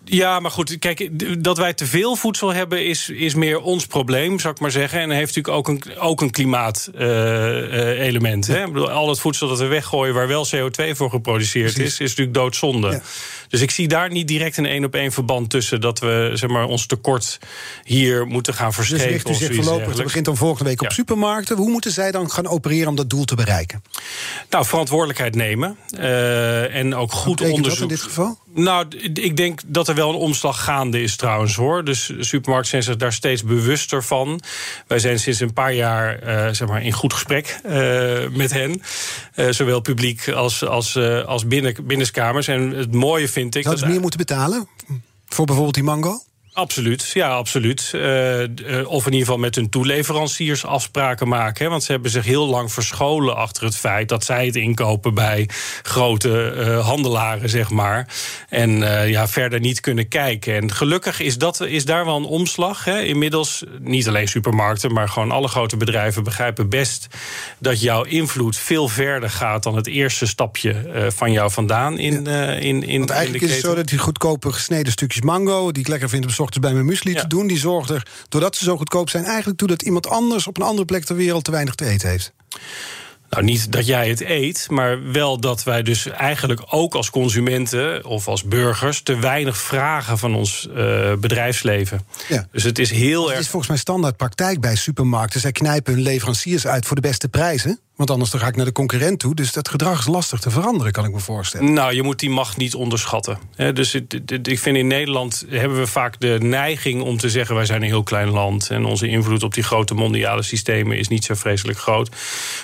[0.05, 1.09] Ja, maar goed, kijk,
[1.45, 5.01] dat wij te veel voedsel hebben is, is meer ons probleem, zou ik maar zeggen.
[5.01, 8.49] En heeft natuurlijk ook een, ook een klimaatelement.
[8.49, 11.93] Uh, uh, al het voedsel dat we weggooien waar wel CO2 voor geproduceerd Precies.
[11.93, 12.91] is, is natuurlijk doodzonde.
[12.91, 13.01] Ja.
[13.49, 16.51] Dus ik zie daar niet direct een één op één verband tussen dat we zeg
[16.51, 17.39] maar, ons tekort
[17.85, 19.07] hier moeten gaan verschepen.
[19.07, 21.57] Dus richt u zich voorlopig, het begint dan volgende week op supermarkten.
[21.57, 23.83] Hoe moeten zij dan gaan opereren om dat doel te bereiken?
[24.51, 25.77] Nou, verantwoordelijkheid nemen.
[25.99, 27.65] Uh, en ook goed onderzoek.
[27.65, 28.39] Dat in dit geval?
[28.55, 31.85] Nou, ik denk dat er wel een omslag gaande is trouwens hoor.
[31.85, 34.41] Dus supermarkten zijn zich daar steeds bewuster van.
[34.87, 37.73] Wij zijn sinds een paar jaar uh, zeg maar in goed gesprek uh,
[38.31, 38.83] met hen.
[39.37, 42.49] Uh, zowel publiek als, als, als binnen, binnenkamers.
[42.49, 43.63] En het mooie vind ik.
[43.63, 44.69] Zouden ze meer moeten betalen?
[45.27, 46.23] Voor bijvoorbeeld die mango?
[46.55, 47.93] Absoluut, ja, absoluut.
[47.95, 48.43] Uh,
[48.87, 51.65] of in ieder geval met hun toeleveranciers afspraken maken.
[51.65, 55.15] Hè, want ze hebben zich heel lang verscholen achter het feit dat zij het inkopen
[55.15, 55.49] bij
[55.83, 58.09] grote uh, handelaren, zeg maar.
[58.49, 60.55] En uh, ja, verder niet kunnen kijken.
[60.55, 62.85] En gelukkig is, dat, is daar wel een omslag.
[62.85, 63.03] Hè.
[63.03, 67.07] Inmiddels, niet alleen supermarkten, maar gewoon alle grote bedrijven begrijpen best
[67.59, 70.75] dat jouw invloed veel verder gaat dan het eerste stapje
[71.15, 74.53] van jou vandaan in, in, in, Want eigenlijk in is het zo dat die goedkope
[74.53, 77.21] gesneden stukjes mango, die ik lekker vind op ochtends bij mijn muesli ja.
[77.21, 77.47] te doen.
[77.47, 80.67] Die zorgt er, doordat ze zo goedkoop zijn, eigenlijk toe dat iemand anders op een
[80.67, 82.33] andere plek ter wereld te weinig te eten heeft.
[83.31, 88.05] Nou, niet dat jij het eet, maar wel dat wij dus eigenlijk ook als consumenten
[88.05, 92.01] of als burgers te weinig vragen van ons uh, bedrijfsleven.
[92.29, 92.47] Ja.
[92.53, 93.41] Dus het is heel Het erg.
[93.41, 95.41] is volgens mij standaard praktijk bij supermarkten.
[95.41, 97.81] Zij knijpen hun leveranciers uit voor de beste prijzen.
[97.97, 99.35] Want anders dan ga ik naar de concurrent toe.
[99.35, 101.73] Dus dat gedrag is lastig te veranderen, kan ik me voorstellen.
[101.73, 103.39] Nou, je moet die macht niet onderschatten.
[103.73, 103.95] Dus
[104.43, 107.55] ik vind in Nederland hebben we vaak de neiging om te zeggen...
[107.55, 110.99] wij zijn een heel klein land en onze invloed op die grote mondiale systemen...
[110.99, 112.11] is niet zo vreselijk groot.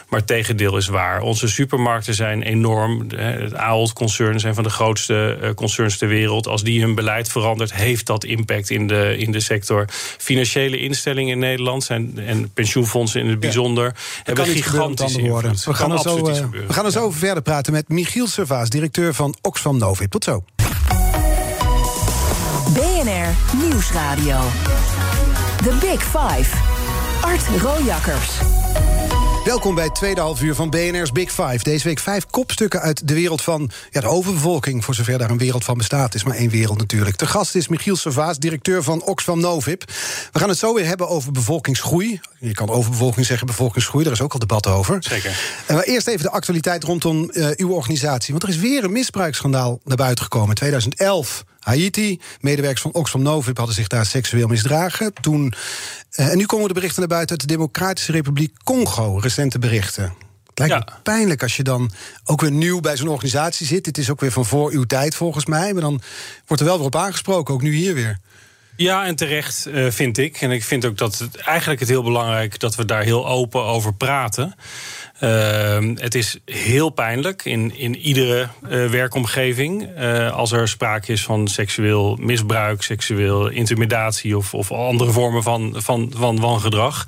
[0.09, 1.21] Maar het tegendeel is waar.
[1.21, 3.07] Onze supermarkten zijn enorm.
[3.17, 6.47] Het Ahold-concern zijn van de grootste concerns ter wereld.
[6.47, 9.85] Als die hun beleid verandert, heeft dat impact in de, in de sector.
[10.19, 13.85] Financiële instellingen in Nederland zijn, en pensioenfondsen in het bijzonder...
[13.85, 15.55] Ja, hebben gigantische worden.
[15.65, 16.25] We gaan, er zo, uh,
[16.67, 20.11] we gaan er zo over verder praten met Michiel Servaas, directeur van Oxfam Novib.
[20.11, 20.45] Tot zo.
[22.73, 24.39] BNR Nieuwsradio.
[25.63, 26.57] The Big Five.
[27.21, 28.39] Art Rojakkers.
[29.45, 31.59] Welkom bij het tweede half uur van BNR's Big Five.
[31.63, 34.85] Deze week vijf kopstukken uit de wereld van ja, de overbevolking...
[34.85, 36.15] voor zover daar een wereld van bestaat.
[36.15, 37.19] Is maar één wereld natuurlijk.
[37.19, 39.83] De gast is Michiel Servaas, directeur van Oxfam Novib.
[40.33, 42.21] We gaan het zo weer hebben over bevolkingsgroei.
[42.39, 44.05] Je kan overbevolking zeggen, bevolkingsgroei.
[44.05, 44.97] Daar is ook al debat over.
[45.01, 45.63] Zeker.
[45.67, 48.31] En maar eerst even de actualiteit rondom uh, uw organisatie.
[48.31, 50.49] Want er is weer een misbruiksschandaal naar buiten gekomen.
[50.49, 52.21] In 2011 Haiti.
[52.41, 55.13] Medewerkers van Oxfam Novib hadden zich daar seksueel misdragen.
[55.13, 55.55] Toen,
[56.17, 59.19] uh, en nu komen de berichten naar buiten uit de Democratische Republiek Congo.
[59.19, 60.15] Recente berichten.
[60.47, 60.95] Het lijkt ja.
[60.95, 61.91] me pijnlijk als je dan
[62.25, 63.85] ook weer nieuw bij zo'n organisatie zit.
[63.85, 65.73] Dit is ook weer van voor uw tijd volgens mij.
[65.73, 66.01] Maar dan
[66.47, 68.19] wordt er wel weer op aangesproken, ook nu hier weer.
[68.77, 70.41] Ja, en terecht uh, vind ik.
[70.41, 73.65] En ik vind ook dat het eigenlijk het heel belangrijk dat we daar heel open
[73.65, 74.55] over praten.
[75.21, 79.89] Uh, het is heel pijnlijk in, in iedere uh, werkomgeving.
[79.99, 85.75] Uh, als er sprake is van seksueel misbruik, seksueel intimidatie of, of andere vormen van,
[85.77, 87.05] van, van wangedrag.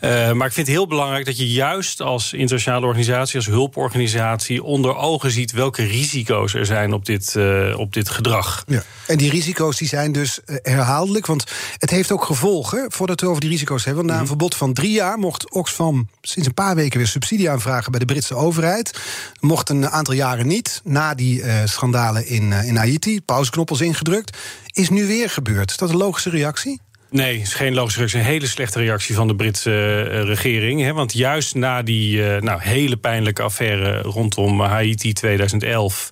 [0.00, 4.96] maar ik vind het heel belangrijk dat je juist als internationale organisatie, als hulporganisatie, onder
[4.96, 7.36] ogen ziet welke risico's er zijn op dit,
[7.76, 8.64] op dit gedrag.
[8.66, 8.82] Ja.
[9.06, 11.44] En die risico's die zijn dus herhaaldelijk, want
[11.78, 12.92] het heeft ook gevolgen.
[12.92, 16.08] Voordat we over die risico's hebben, want na een verbod van drie jaar mocht Oxfam
[16.20, 19.00] sinds een paar weken weer subsidie aanvragen bij de Britse overheid.
[19.40, 23.20] Mocht een aantal jaren niet, na die uh, schandalen in, uh, in Haiti.
[23.20, 24.36] Pauzeknop was ingedrukt.
[24.72, 25.70] Is nu weer gebeurd.
[25.70, 26.80] Is dat een logische reactie?
[27.10, 28.20] Nee, is geen logische reactie.
[28.20, 29.70] Een hele slechte reactie van de Britse
[30.10, 30.82] uh, regering.
[30.82, 36.10] Hè, want juist na die nou, hele pijnlijke affaire rondom Haiti 2011...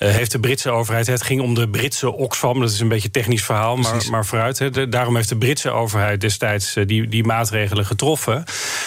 [0.00, 3.04] Uh, heeft de Britse overheid, het ging om de Britse Oxfam, dat is een beetje
[3.04, 4.74] een technisch verhaal, maar, maar vooruit.
[4.74, 8.44] De, daarom heeft de Britse overheid destijds uh, die, die maatregelen getroffen.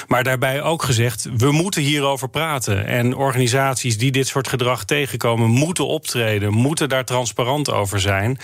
[0.07, 2.85] Maar daarbij ook gezegd, we moeten hierover praten.
[2.85, 8.37] En organisaties die dit soort gedrag tegenkomen, moeten optreden, moeten daar transparant over zijn.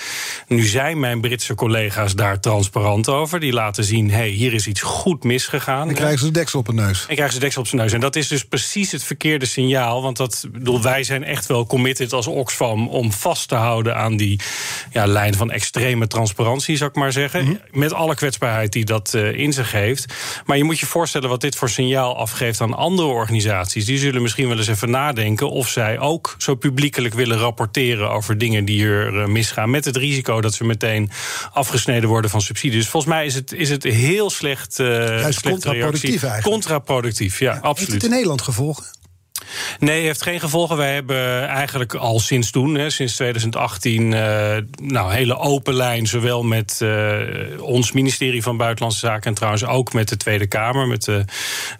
[0.47, 3.39] Nu zijn mijn Britse collega's daar transparant over.
[3.39, 5.87] Die laten zien, hé, hey, hier is iets goed misgegaan.
[5.87, 6.99] En krijgen ze de deksel op hun neus.
[6.99, 7.93] En krijgen ze de deksel op zijn neus.
[7.93, 10.01] En dat is dus precies het verkeerde signaal.
[10.01, 14.17] Want dat, bedoel, wij zijn echt wel committed als Oxfam Om vast te houden aan
[14.17, 14.39] die
[14.91, 17.43] ja, lijn van extreme transparantie, zou ik maar zeggen.
[17.43, 17.55] Mhm.
[17.71, 20.13] Met alle kwetsbaarheid die dat uh, in zich heeft.
[20.45, 23.85] Maar je moet je voorstellen wat dit voor signaal afgeeft aan andere organisaties.
[23.85, 28.37] Die zullen misschien wel eens even nadenken of zij ook zo publiekelijk willen rapporteren over
[28.37, 29.69] dingen die er eh, misgaan.
[29.69, 31.11] Met het risico dat ze meteen
[31.53, 32.77] afgesneden worden van subsidies.
[32.79, 34.79] Dus volgens mij is het, is het heel slecht.
[34.79, 36.43] Uh, Juist contraproductief eigenlijk.
[36.43, 37.77] Contraproductief, ja, absoluut.
[37.77, 38.98] Heeft het in Nederland gevolgen?
[39.79, 40.77] Nee, heeft geen gevolgen.
[40.77, 46.07] Wij hebben eigenlijk al sinds toen, hè, sinds 2018, uh, eh, nou, hele open lijn.
[46.07, 47.17] Zowel met uh,
[47.61, 51.25] ons ministerie van Buitenlandse Zaken en trouwens ook met de Tweede Kamer, met de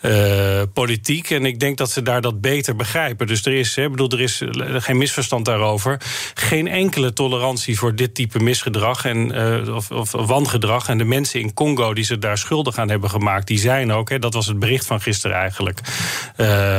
[0.02, 1.30] uh, politiek.
[1.30, 3.28] En ik denk dat ze daar dat beter begrijpen.
[3.28, 4.42] Dus er is, hè, bedoel, er is
[4.78, 6.02] geen misverstand daarover.
[6.34, 9.34] Geen enkele tolerantie voor dit type misgedrag en,
[9.74, 10.90] of, of wangedrag.
[10.90, 14.10] En de mensen in Congo die ze daar schuldig aan hebben gemaakt, die zijn ook,
[14.10, 15.80] hè, dat was het bericht van gisteren eigenlijk,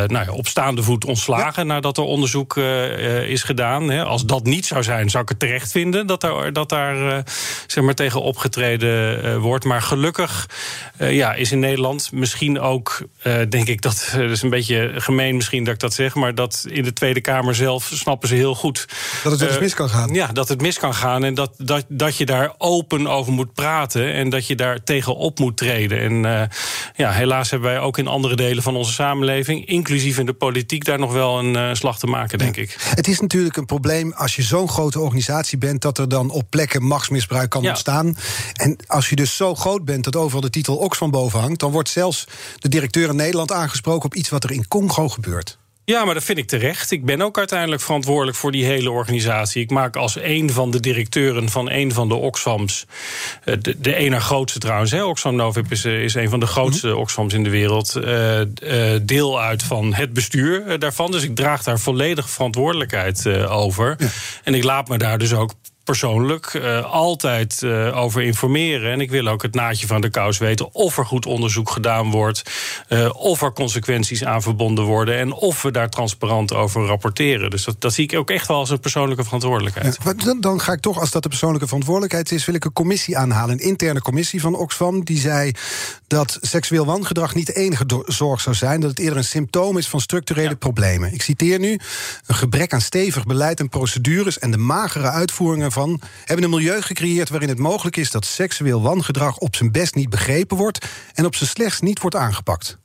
[0.07, 0.49] nou ja, op
[0.83, 3.91] voet ontslagen nadat er onderzoek uh, is gedaan.
[3.91, 4.05] Hè.
[4.05, 7.19] Als dat niet zou zijn, zou ik het terecht vinden dat daar, dat daar uh,
[7.67, 9.65] zeg maar tegen opgetreden uh, wordt.
[9.65, 10.49] Maar gelukkig
[10.99, 13.03] ja, is in Nederland misschien ook,
[13.49, 16.65] denk ik, dat, dat is een beetje gemeen misschien dat ik dat zeg, maar dat
[16.69, 18.89] in de Tweede Kamer zelf snappen ze heel goed.
[19.23, 20.15] Dat het dus mis kan gaan.
[20.15, 23.55] Ja, dat het mis kan gaan en dat, dat, dat je daar open over moet
[23.55, 26.01] praten en dat je daar tegenop moet treden.
[26.01, 26.49] En
[26.97, 30.60] ja, helaas hebben wij ook in andere delen van onze samenleving, inclusief in de politiek,
[30.61, 32.77] politiek daar nog wel een uh, slag te maken, denk ik.
[32.79, 35.83] Het is natuurlijk een probleem als je zo'n grote organisatie bent...
[35.83, 38.17] dat er dan op plekken machtsmisbruik kan ontstaan.
[38.53, 41.61] En als je dus zo groot bent dat overal de titel Oxfam boven hangt...
[41.61, 42.27] dan wordt zelfs
[42.59, 44.05] de directeur in Nederland aangesproken...
[44.05, 45.60] op iets wat er in Congo gebeurt.
[45.91, 46.91] Ja, maar dat vind ik terecht.
[46.91, 49.63] Ik ben ook uiteindelijk verantwoordelijk voor die hele organisatie.
[49.63, 52.87] Ik maak als een van de directeuren van een van de Oxfams...
[53.45, 56.47] Eh, de, de ene grootste trouwens, hè, Oxfam Novib is, eh, is een van de
[56.47, 56.97] grootste mhm.
[56.97, 57.97] Oxfams in de wereld...
[57.97, 58.41] Uh,
[59.03, 61.11] deel uit van het bestuur daarvan.
[61.11, 63.97] Dus ik draag daar volledig verantwoordelijkheid over.
[64.45, 65.53] En ik laat me daar dus ook
[65.91, 68.93] persoonlijk uh, altijd uh, over informeren.
[68.93, 72.11] En ik wil ook het naadje van de kous weten of er goed onderzoek gedaan
[72.11, 72.43] wordt,
[72.89, 77.51] uh, of er consequenties aan verbonden worden en of we daar transparant over rapporteren.
[77.51, 79.99] Dus dat, dat zie ik ook echt wel als een persoonlijke verantwoordelijkheid.
[80.05, 82.73] Ja, dan, dan, ga ik toch, als dat de persoonlijke verantwoordelijkheid is, wil ik een
[82.73, 85.53] commissie aanhalen, een interne commissie van Oxfam, die zei
[86.07, 89.89] dat seksueel wangedrag niet de enige zorg zou zijn, dat het eerder een symptoom is
[89.89, 90.55] van structurele ja.
[90.55, 91.13] problemen.
[91.13, 91.79] Ik citeer nu:
[92.27, 95.80] een gebrek aan stevig beleid en procedures en de magere uitvoeringen van
[96.25, 100.11] hebben een milieu gecreëerd waarin het mogelijk is dat seksueel wangedrag op zijn best niet
[100.11, 102.79] begrepen wordt en op zijn slechts niet wordt aangepakt.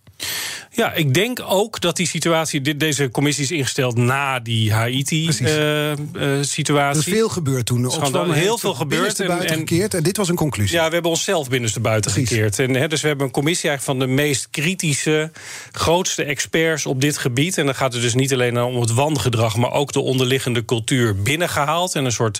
[0.76, 2.78] Ja, ik denk ook dat die situatie.
[2.78, 6.66] deze commissie is ingesteld na die Haiti-situatie.
[6.66, 7.84] Uh, er is veel gebeurd toen.
[7.84, 9.20] Er is heel veel gebeurd.
[9.20, 10.76] En, en, gekeerd en dit was een conclusie.
[10.76, 12.60] Ja, we hebben onszelf binnenstebuiten gekeerd.
[12.60, 15.32] En, he, dus we hebben een commissie eigenlijk van de meest kritische,
[15.72, 17.58] grootste experts op dit gebied.
[17.58, 21.22] En dan gaat het dus niet alleen om het wangedrag, maar ook de onderliggende cultuur
[21.22, 21.96] binnengehaald.
[21.96, 22.40] En een soort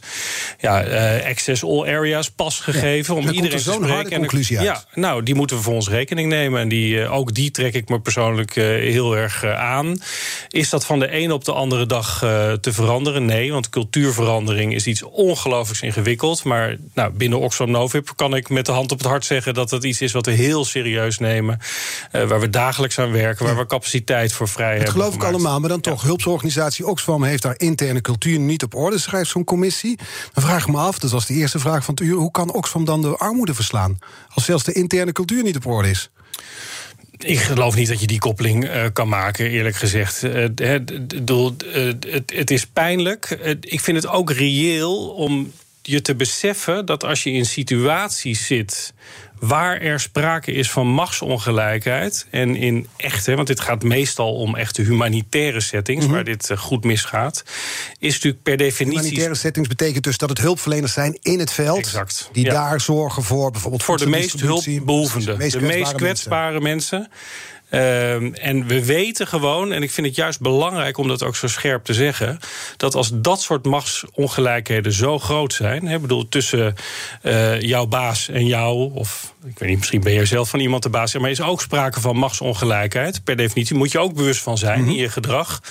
[0.60, 3.16] ja, uh, access all areas pas gegeven.
[3.16, 4.12] om iedereen te spreken.
[4.12, 4.68] en conclusie uit.
[4.68, 6.62] Ja, nou, die moeten we voor ons rekening nemen.
[6.62, 9.98] En die, ook die trek ik me persoonlijk eh, heel erg eh, aan.
[10.50, 13.26] Is dat van de ene op de andere dag eh, te veranderen?
[13.26, 16.44] Nee, want cultuurverandering is iets ongelooflijk ingewikkeld.
[16.44, 19.70] Maar nou, binnen Oxfam Novib kan ik met de hand op het hart zeggen dat
[19.70, 21.60] dat iets is wat we heel serieus nemen.
[22.12, 24.86] waar we dagelijks aan werken, waar we capaciteit voor vrij hebben.
[24.86, 26.02] Dat geloof ik allemaal, maar dan toch.
[26.02, 29.98] Hulpsorganisatie Oxfam heeft daar interne cultuur niet op orde, schrijft zo'n commissie.
[30.34, 32.54] Dan vraag ik me af, dat was de eerste vraag van het uur, hoe kan
[32.54, 34.00] Oxfam dan de armoede verslaan?
[34.34, 36.10] Als zelfs de interne cultuur niet op orde is.
[37.18, 40.22] Ik geloof niet dat je die koppeling uh, kan maken, eerlijk gezegd.
[40.22, 40.92] Het, het,
[42.34, 43.30] het, is pijnlijk.
[43.62, 45.52] ik vind het ook reëel om
[45.82, 48.94] je te beseffen dat als je in situaties zit
[49.40, 52.28] waar er sprake is van machtsongelijkheid.
[52.30, 56.14] En in echte, want dit gaat meestal om echte humanitaire settings, mhm.
[56.14, 57.44] waar dit eh, goed misgaat,
[58.00, 59.00] is natuurlijk per definitie.
[59.00, 61.78] Humanitaire settings betekent dus dat het hulpverleners zijn in het veld.
[61.78, 62.30] Exact.
[62.32, 63.84] Die daar zorgen voor bijvoorbeeld.
[63.84, 67.10] Voor de meest hulpbehoevende, de meest kwetsbare, mensen.
[67.70, 71.48] Ehm, en we weten gewoon, en ik vind het juist belangrijk om dat ook zo
[71.48, 72.40] scherp te zeggen,
[72.78, 76.76] dat als dat soort machtsongelijkheden zo groot zijn, hè, bedoel tussen
[77.24, 80.84] uh, jouw baas en jou, of ik weet niet, misschien ben je zelf van iemand
[80.84, 83.24] de baas, maar is ook sprake van machtsongelijkheid.
[83.24, 84.90] Per definitie moet je ook bewust van zijn mhm.
[84.90, 85.62] in je gedrag.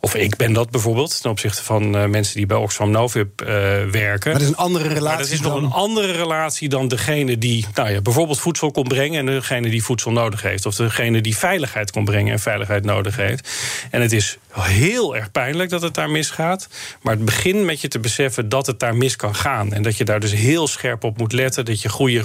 [0.00, 3.48] Of ik ben dat bijvoorbeeld ten opzichte van uh, mensen die bij Oxfam Novib uh,
[3.90, 4.30] werken.
[4.30, 5.08] Maar dat is een andere relatie.
[5.08, 8.88] Maar dat is nog een andere relatie dan degene die nou ja, bijvoorbeeld voedsel kon
[8.88, 12.84] brengen en degene die voedsel nodig heeft, of degene die veiligheid kon brengen en veiligheid
[12.84, 13.48] nodig heeft.
[13.90, 16.68] En het is heel erg pijnlijk dat het daar misgaat.
[17.02, 19.72] Maar het begint met je te beseffen dat het daar mis kan gaan.
[19.72, 21.64] En dat je daar dus heel scherp op moet letten.
[21.64, 22.20] Dat je goede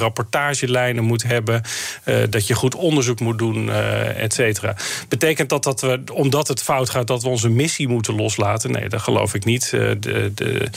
[0.98, 1.62] moet hebben.
[2.06, 4.76] Uh, dat je goed onderzoek moet doen, uh, et cetera.
[5.08, 8.72] Betekent dat dat we, omdat het fout gaat, dat we onze missie moeten loslaten?
[8.72, 9.72] Nee, dat geloof ik niet.
[9.76, 10.70] Uh, de, de,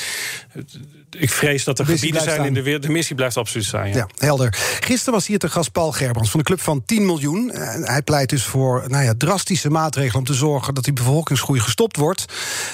[1.18, 2.46] ik vrees dat er gebieden zijn staan.
[2.46, 2.83] in de wereld.
[2.83, 3.88] De missie blijft absoluut staan.
[3.88, 3.94] Ja.
[3.94, 4.07] ja.
[4.16, 4.57] helder.
[4.81, 7.51] Gisteren was hier te gast Paul Gerbrands van de club van 10 miljoen.
[7.51, 11.61] En hij pleit dus voor nou ja, drastische maatregelen om te zorgen dat die bevolkingsgroei
[11.61, 12.25] gestopt wordt.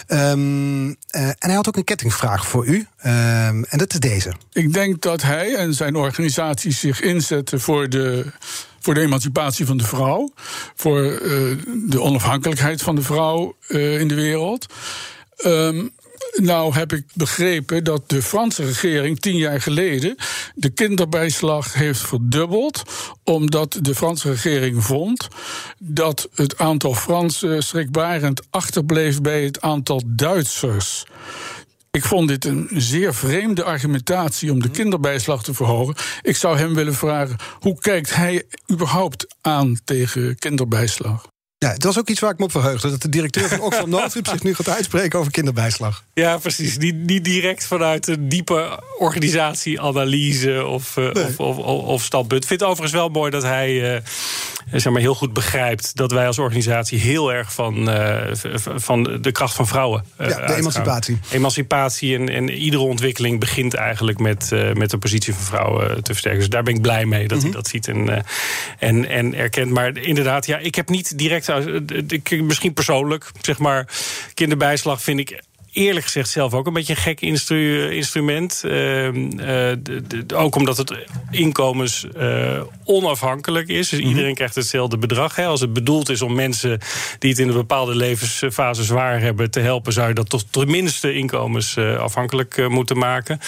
[0.09, 2.77] Um, uh, en hij had ook een kettingvraag voor u.
[2.77, 4.33] Um, en dat is deze.
[4.53, 8.27] Ik denk dat hij en zijn organisatie zich inzetten voor de
[8.81, 10.33] voor de emancipatie van de vrouw,
[10.74, 11.57] voor uh,
[11.88, 14.66] de onafhankelijkheid van de vrouw uh, in de wereld.
[15.44, 15.92] Um,
[16.35, 20.17] nou heb ik begrepen dat de Franse regering tien jaar geleden
[20.55, 22.83] de kinderbijslag heeft verdubbeld,
[23.25, 25.29] omdat de Franse regering vond
[25.79, 31.05] dat het aantal Fransen schrikbarend achterbleef bij het aantal Duitsers.
[31.91, 35.95] Ik vond dit een zeer vreemde argumentatie om de kinderbijslag te verhogen.
[36.23, 41.27] Ik zou hem willen vragen: hoe kijkt hij überhaupt aan tegen kinderbijslag?
[41.59, 42.90] Ja, het was ook iets waar ik me op verheugde.
[42.90, 46.05] Dat de directeur van Oxfam Novib zich nu gaat uitspreken over kinderbijslag.
[46.14, 46.77] Ja, precies.
[46.77, 51.25] Niet, niet direct vanuit een diepe organisatieanalyse of, uh, nee.
[51.25, 52.42] of, of, of, standpunt.
[52.42, 54.01] Ik vind het overigens wel mooi dat hij uh,
[54.73, 55.97] zeg maar heel goed begrijpt...
[55.97, 58.17] dat wij als organisatie heel erg van, uh,
[58.77, 60.59] van de kracht van vrouwen Ja, de uitgaan.
[60.59, 61.19] emancipatie.
[61.31, 66.41] Emancipatie en, en iedere ontwikkeling begint eigenlijk met, met de positie van vrouwen te versterken.
[66.41, 67.53] Dus daar ben ik blij mee dat mm -hmm.
[67.53, 68.25] hij dat ziet en,
[68.79, 69.71] en, en erkent.
[69.71, 71.53] Maar inderdaad, ja, ik heb niet direct
[72.43, 73.89] misschien persoonlijk, zeg maar,
[74.35, 75.41] kinderbijslag vind ik
[75.79, 78.62] eerlijk gezegd zelf ook een beetje een gek instru instrument.
[78.64, 79.73] Uh, uh,
[80.35, 80.95] ook omdat het
[81.31, 83.88] inkomens uh, onafhankelijk is.
[83.88, 84.09] Dus mm -hmm.
[84.09, 85.37] iedereen krijgt hetzelfde bedrag.
[85.37, 85.47] Hè.
[85.47, 86.79] Als het bedoeld is om mensen
[87.19, 91.14] die het in een bepaalde levensfase zwaar hebben te helpen, zou je dat toch tenminste
[91.14, 93.41] inkomens afhankelijk moeten maken.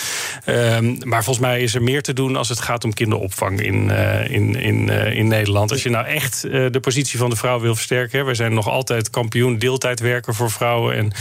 [0.45, 3.91] Ehm, maar volgens mij is er meer te doen als het gaat om kinderopvang in,
[4.29, 5.71] in, in, in Nederland.
[5.71, 8.19] Als je nou echt de positie van de vrouw wil versterken.
[8.19, 8.25] Hè.
[8.25, 10.95] Wij zijn nog altijd kampioen deeltijdwerker voor vrouwen.
[10.95, 11.13] En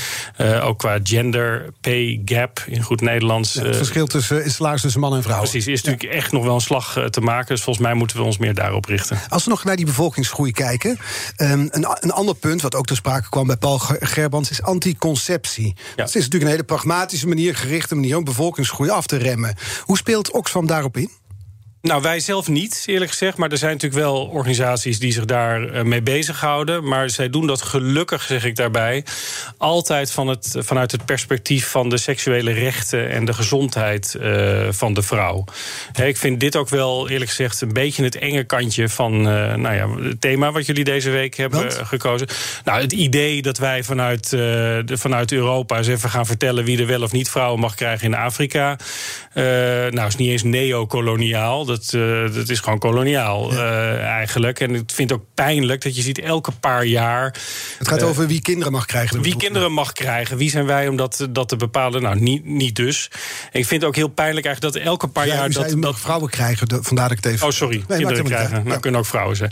[0.61, 3.53] ook qua gender pay gap in goed Nederlands.
[3.53, 5.37] Ja, het verschil tussen is salaris tussen man en vrouw.
[5.37, 7.47] Precies, is natuurlijk echt nog wel een slag te maken.
[7.47, 9.19] Dus volgens mij moeten we ons meer daarop richten.
[9.29, 10.99] Als we nog naar die bevolkingsgroei kijken.
[11.37, 15.75] Um, een, een ander punt wat ook ter sprake kwam bij Paul Gerbrands is anticonceptie.
[15.95, 19.55] Dat is natuurlijk een hele pragmatische manier, gerichte manier om bevolkingsgroei af te remmen.
[19.83, 21.09] Hoe speelt Oxfam daarop in?
[21.81, 23.37] Nou, wij zelf niet, eerlijk gezegd.
[23.37, 26.87] Maar er zijn natuurlijk wel organisaties die zich daar uh, mee bezighouden.
[26.87, 29.05] Maar zij doen dat gelukkig, zeg ik daarbij,
[29.57, 34.93] altijd van het, vanuit het perspectief van de seksuele rechten en de gezondheid uh, van
[34.93, 35.43] de vrouw.
[35.91, 39.55] He, ik vind dit ook wel, eerlijk gezegd, een beetje het enge kantje van uh,
[39.55, 42.27] nou ja, het thema wat jullie deze week hebben gekozen.
[42.63, 46.87] Nou, het idee dat wij vanuit, de, vanuit Europa eens even gaan vertellen wie er
[46.87, 48.77] wel of niet vrouwen mag krijgen in Afrika.
[49.33, 51.65] nou, is niet eens neocoloniaal.
[51.69, 53.57] Dat, uh, dat is gewoon koloniaal ja.
[53.57, 54.59] uh, eigenlijk.
[54.59, 57.35] En ik vind het ook pijnlijk dat je ziet elke paar jaar.
[57.77, 59.21] Het gaat uh, over wie kinderen mag krijgen.
[59.21, 60.37] Wie kinderen mag krijgen.
[60.37, 62.01] Wie zijn wij om dat, dat te bepalen?
[62.01, 63.09] Nou, niet, niet dus.
[63.51, 65.51] En ik vind het ook heel pijnlijk eigenlijk dat elke paar ja, jaar.
[65.51, 67.47] Dat, dat vrouwen krijgen, de, vandaar dat ik het even.
[67.47, 67.83] Oh, sorry.
[67.87, 68.63] Nee, kinderen krijgen.
[68.65, 69.51] Nou, kunnen ook vrouwen zijn.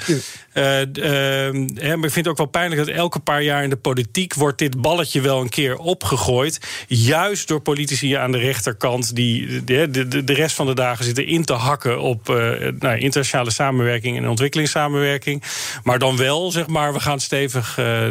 [0.53, 1.95] Ja.
[1.95, 4.58] maar ik vind het ook wel pijnlijk dat elke paar jaar in de politiek wordt
[4.58, 6.60] dit balletje wel een keer opgegooid.
[6.88, 11.25] Juist door politici aan de rechterkant die de, de, de rest van de dagen zitten
[11.25, 12.36] in te hakken op uh,
[12.80, 15.43] nou, internationale samenwerking en ontwikkelingssamenwerking.
[15.84, 18.08] Maar dan wel, zeg maar, we gaan stevig uh,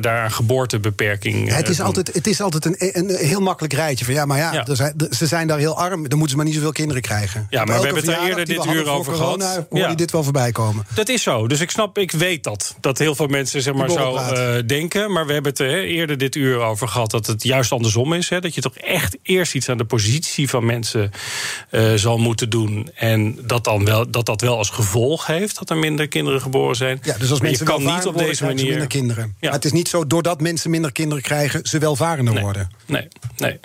[0.00, 1.48] daar aan geboortebeperking.
[1.48, 4.38] Ja, het, is altijd, het is altijd een, een heel makkelijk rijtje van ja, maar
[4.38, 4.74] ja, ja.
[4.74, 7.46] Zijn, ze zijn daar heel arm, dan moeten ze maar niet zoveel kinderen krijgen.
[7.50, 9.66] Ja, maar we hebben het er eerder dit uur over corona, gehad.
[9.70, 9.88] Hoor ja.
[9.88, 10.86] je dit wel voorbij komen.
[10.94, 11.46] Dat is zo.
[11.46, 12.76] Dus ik snap, ik weet dat.
[12.80, 15.12] Dat heel veel mensen zeg maar zo uh, denken.
[15.12, 18.28] Maar we hebben het er eerder dit uur over gehad dat het juist andersom is.
[18.28, 21.10] Hè, dat je toch echt eerst iets aan de positie van mensen
[21.70, 22.67] uh, zal moeten doen.
[22.94, 26.76] En dat, dan wel, dat dat wel als gevolg heeft dat er minder kinderen geboren
[26.76, 27.00] zijn.
[27.02, 28.68] Ja, dus als mensen je kan niet op deze manier.
[28.68, 29.24] minder kinderen.
[29.24, 29.32] Ja.
[29.40, 32.42] Maar het is niet zo doordat mensen minder kinderen krijgen, ze welvarender nee.
[32.42, 32.70] worden.
[32.86, 33.60] Nee, nee.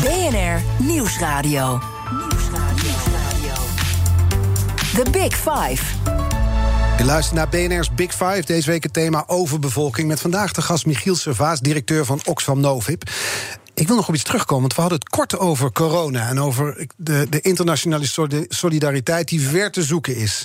[0.00, 1.80] BNR Nieuwsradio.
[2.10, 3.54] Nieuwsradio.
[4.94, 5.84] The Big Five.
[6.98, 8.42] Je luistert naar BNR's Big Five.
[8.46, 10.08] Deze week het thema overbevolking.
[10.08, 13.02] Met vandaag de gast Michiel Servaas, directeur van Oxfam Novib.
[13.74, 16.28] Ik wil nog op iets terugkomen, want we hadden het kort over corona...
[16.28, 18.06] en over de, de internationale
[18.48, 20.44] solidariteit die ver te zoeken is.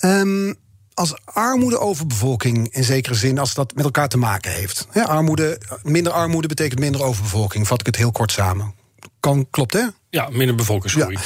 [0.00, 0.54] Um,
[0.94, 4.86] als armoede overbevolking in zekere zin, als dat met elkaar te maken heeft.
[4.92, 8.74] Ja, armoede, minder armoede betekent minder overbevolking, vat ik het heel kort samen.
[9.20, 9.86] Kan, klopt, hè?
[10.10, 11.12] Ja, minder bevolkingsgroei.
[11.12, 11.20] Ja.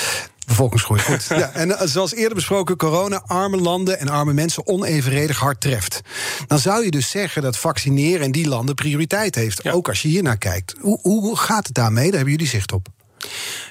[0.46, 1.00] Bevolkingsgroei.
[1.00, 1.24] Goed.
[1.28, 6.00] Ja, en eh, zoals eerder besproken, corona arme landen en arme mensen onevenredig hard treft.
[6.46, 9.70] Dan zou je dus zeggen dat vaccineren in die landen prioriteit heeft.
[9.70, 10.74] Ook als je hier naar kijkt.
[10.80, 12.04] Hoe, hoe gaat het daarmee?
[12.04, 12.93] Daar hebben jullie zicht op.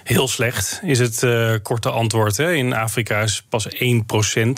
[0.04, 2.38] Heel slecht is het uh, korte antwoord.
[2.38, 2.54] Hè.
[2.54, 3.70] In Afrika is pas 1%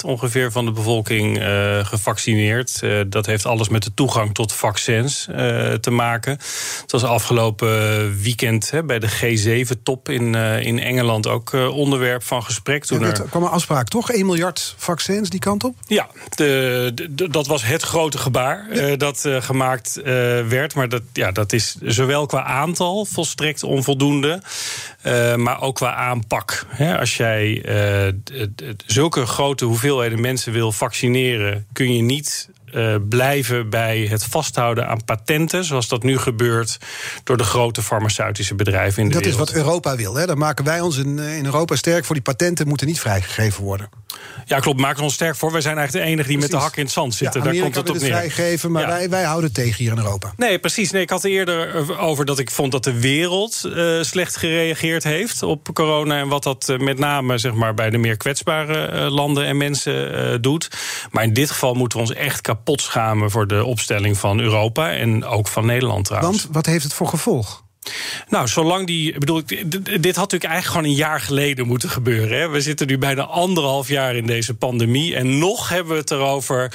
[0.06, 2.80] ongeveer van de bevolking uh, gevaccineerd.
[2.84, 5.28] Uh, dat heeft alles met de toegang tot vaccins
[5.82, 6.32] te maken.
[6.82, 12.86] Het was afgelopen weekend hè, bij de G7-top in, in Engeland ook onderwerp van gesprek.
[12.86, 14.12] Toen ja, er kwam een afspraak, toch?
[14.12, 15.76] 1 miljard vaccins die kant op?
[15.88, 18.96] Ja, de, de, dat was het grote gebaar ja.
[18.96, 20.00] dat gemaakt
[20.48, 20.76] werd.
[20.76, 24.42] Maar dat, ja, dat is zowel qua aantal volstrekt onvoldoende.
[25.04, 26.66] Uh, maar ook qua aanpak.
[27.00, 28.48] als jij uh,
[28.86, 35.04] zulke grote hoeveelheden mensen wil vaccineren, kun je niet uh, blijven bij het vasthouden aan
[35.04, 36.78] patenten, zoals dat nu gebeurt
[37.24, 39.40] door de grote farmaceutische bedrijven in de dat wereld.
[39.40, 40.16] Dat is wat Europa wil.
[40.16, 40.26] Hè?
[40.26, 42.16] Dan maken wij ons in, in Europa sterk voor.
[42.16, 43.90] Die patenten moeten niet vrijgegeven worden.
[44.46, 44.80] Ja, klopt.
[44.80, 45.52] Maken we ons sterk voor.
[45.52, 46.54] Wij zijn eigenlijk de enige die precies.
[46.54, 47.44] met de hak in het zand zitten.
[47.44, 48.06] Ja, Daar komt het op neer.
[48.06, 48.88] vrijgeven, maar ja.
[48.88, 50.34] wij, wij houden tegen hier in Europa.
[50.38, 50.92] Nee, precies.
[50.92, 55.04] Nee, ik had er eerder over dat ik vond dat de wereld uh, slecht gereageerd
[55.04, 56.20] heeft op corona.
[56.20, 60.42] En wat dat uh, met name zeg maar, bij de meer kwetsbare landen en mensen
[60.42, 60.68] doet.
[61.12, 64.92] Maar in dit geval moeten we ons echt kapot schamen voor de opstelling van Europa.
[64.92, 66.42] En ook van Nederland trouwens.
[66.42, 67.65] Want wat heeft het voor gevolg?
[68.30, 69.14] Nou, zolang die.
[69.14, 69.26] Ik
[70.02, 72.40] dit had natuurlijk eigenlijk gewoon een jaar geleden moeten gebeuren.
[72.40, 72.50] Hè.
[72.50, 75.16] We zitten nu bijna anderhalf jaar in deze pandemie.
[75.16, 76.72] En nog hebben we het erover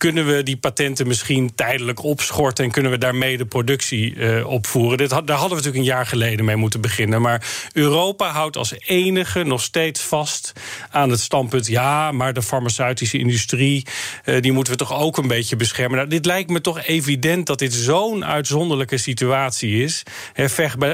[0.00, 4.98] kunnen we die patenten misschien tijdelijk opschorten en kunnen we daarmee de productie uh, opvoeren?
[4.98, 7.22] Dit daar hadden we natuurlijk een jaar geleden mee moeten beginnen.
[7.22, 10.52] Maar Europa houdt als enige nog steeds vast
[10.90, 13.86] aan het standpunt: ja, maar de farmaceutische industrie,
[14.24, 15.96] uh, die moeten we toch ook een beetje beschermen.
[15.96, 20.02] Nou, dit lijkt me toch evident dat dit zo'n uitzonderlijke situatie is.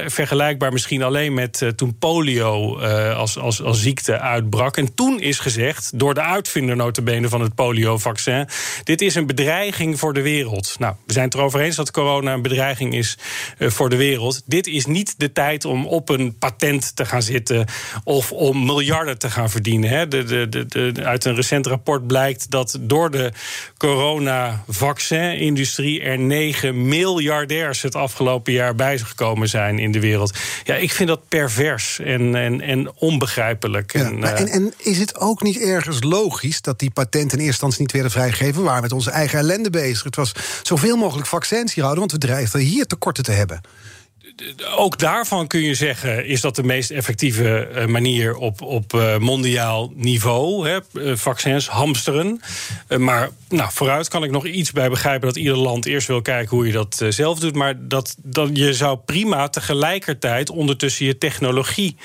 [0.05, 2.79] Vergelijkbaar misschien alleen met uh, toen polio
[3.13, 4.77] als, als, als ziekte uitbrak.
[4.77, 8.47] En toen is gezegd, door de uitvinder notabene van het poliovaccin,
[8.83, 10.75] dit is een bedreiging voor de wereld.
[10.79, 13.17] Nou, we zijn het erover eens dat corona een bedreiging is
[13.57, 14.41] uh, voor de wereld.
[14.45, 17.65] Dit is niet de tijd om op een patent te gaan zitten
[18.03, 19.89] of om miljarden te gaan verdienen.
[19.89, 20.07] Hè.
[20.07, 23.31] De, de, de, uit een recent rapport blijkt dat door de
[23.77, 30.37] corona-vaccin-industrie er 9 miljardairs het afgelopen jaar bijgekomen zijn in de wereld.
[30.63, 33.93] Ja, ik vind dat pervers en, en, en onbegrijpelijk.
[33.93, 37.45] Ja, en, en, en, is het ook niet ergens logisch dat die patenten in eerste
[37.47, 38.63] instantie niet werden vrijgegeven?
[38.63, 40.03] Waar met onze eigen ellende bezig.
[40.03, 40.31] Het was
[40.61, 43.61] zoveel mogelijk vaccins hier houden, want we dreigden hier tekorten te hebben
[44.75, 49.17] ook daarvan kun je zeggen: is dat de meest effectieve eh, manier op, op eh,
[49.17, 50.69] mondiaal niveau?
[50.69, 50.77] Hè?
[50.77, 52.41] Eh, vaccins hamsteren.
[52.97, 56.55] maar nou, vooruit kan ik nog iets bij begrijpen dat ieder land eerst wil kijken
[56.55, 57.55] hoe je dat zelf doet.
[57.55, 61.95] Maar dat, dat je zou prima tegelijkertijd ondertussen je technologie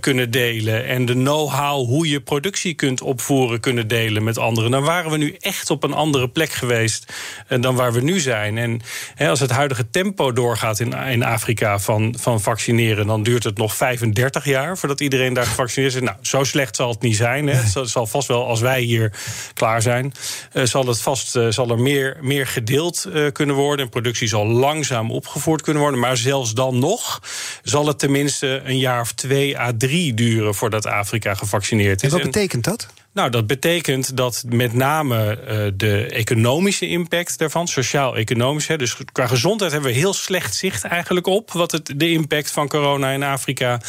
[0.00, 0.86] kunnen delen.
[0.86, 4.70] En de know-how hoe je productie kunt opvoeren kunnen delen met anderen.
[4.70, 7.12] Dan waren we nu echt op een andere plek geweest
[7.60, 8.58] dan waar we nu zijn.
[8.58, 8.80] En
[9.14, 13.58] hè, als het huidige tempo doorgaat in, in Afrika van, van vaccineren, dan duurt het
[13.58, 16.00] nog 35 jaar voordat iedereen daar gevaccineerd is.
[16.00, 17.46] Nou, zo slecht zal het niet zijn.
[17.46, 17.54] Hè.
[17.54, 19.12] Het zal vast wel, als wij hier
[19.54, 20.12] klaar zijn,
[20.52, 23.84] uh, zal het vast uh, zal er meer, meer gedeeld uh, kunnen worden.
[23.84, 26.00] En productie zal langzaam opgevoerd kunnen worden.
[26.00, 27.22] Maar zelfs dan nog
[27.62, 32.12] zal het tenminste een jaar of twee à drie duren voordat Afrika gevaccineerd is.
[32.12, 32.88] En wat betekent dat?
[33.14, 39.72] Nou, dat betekent dat met name uh, de economische impact daarvan, sociaal-economisch, dus qua gezondheid
[39.72, 43.80] hebben we heel slecht zicht eigenlijk op wat het, de impact van corona in Afrika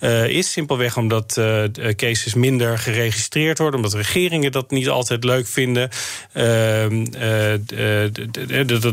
[0.00, 0.52] uh, is.
[0.52, 1.64] Simpelweg omdat uh,
[1.96, 5.88] cases minder geregistreerd worden, omdat regeringen dat niet altijd leuk vinden.
[6.32, 7.04] Ehm,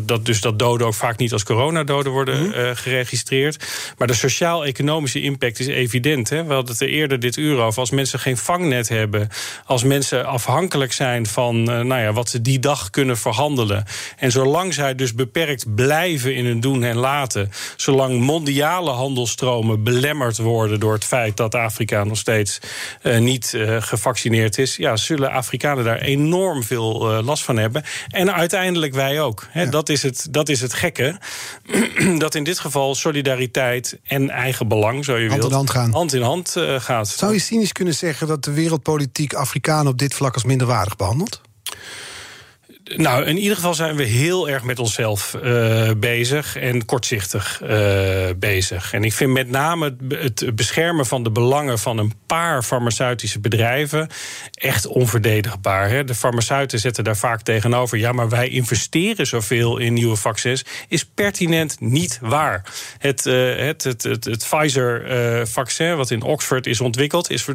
[0.05, 2.75] dat, dus dat doden ook vaak niet als coronadoden worden mm.
[2.75, 3.65] geregistreerd.
[3.97, 6.29] Maar de sociaal-economische impact is evident.
[6.29, 6.43] Hè?
[6.43, 7.79] We hadden het er eerder dit uur over.
[7.79, 9.29] Als mensen geen vangnet hebben
[9.77, 13.85] als mensen afhankelijk zijn van uh, nou ja, wat ze die dag kunnen verhandelen.
[14.17, 20.37] En zolang zij dus beperkt blijven in hun doen en laten, zolang mondiale handelstromen belemmerd
[20.37, 22.59] worden door het feit dat Afrika nog steeds
[23.03, 27.83] uh, niet uh, gevaccineerd is, ja, zullen Afrikanen daar enorm veel last van hebben.
[28.07, 29.47] En uiteindelijk wij ook.
[29.53, 29.65] Ja.
[29.65, 31.17] Dat, is het, dat is het gekke.
[32.17, 35.91] dat in dit geval solidariteit en eigen belang, zo je hand wilt, in hand, gaan.
[35.91, 37.07] hand in hand gaat.
[37.07, 41.41] Zou je cynisch kunnen zeggen dat de wereldpolitiek Afrika op dit vlak als minderwaardig behandeld?
[42.95, 47.69] Nou, in ieder geval zijn we heel erg met onszelf uh, bezig en kortzichtig uh,
[48.37, 48.93] bezig.
[48.93, 54.09] En ik vind met name het, beschermen van de belangen van een paar farmaceutische bedrijven
[54.53, 55.89] echt onverdedigbaar.
[55.89, 56.03] Hè.
[56.03, 57.97] De farmaceuten zetten daar vaak tegenover.
[57.97, 60.65] Ja, maar wij investeren zoveel in nieuwe vaccins.
[60.87, 62.73] Is pertinent niet waar.
[62.97, 67.45] Het, uh, het, het, het, Pfizer-vaccin, wat in Oxford is ontwikkeld, is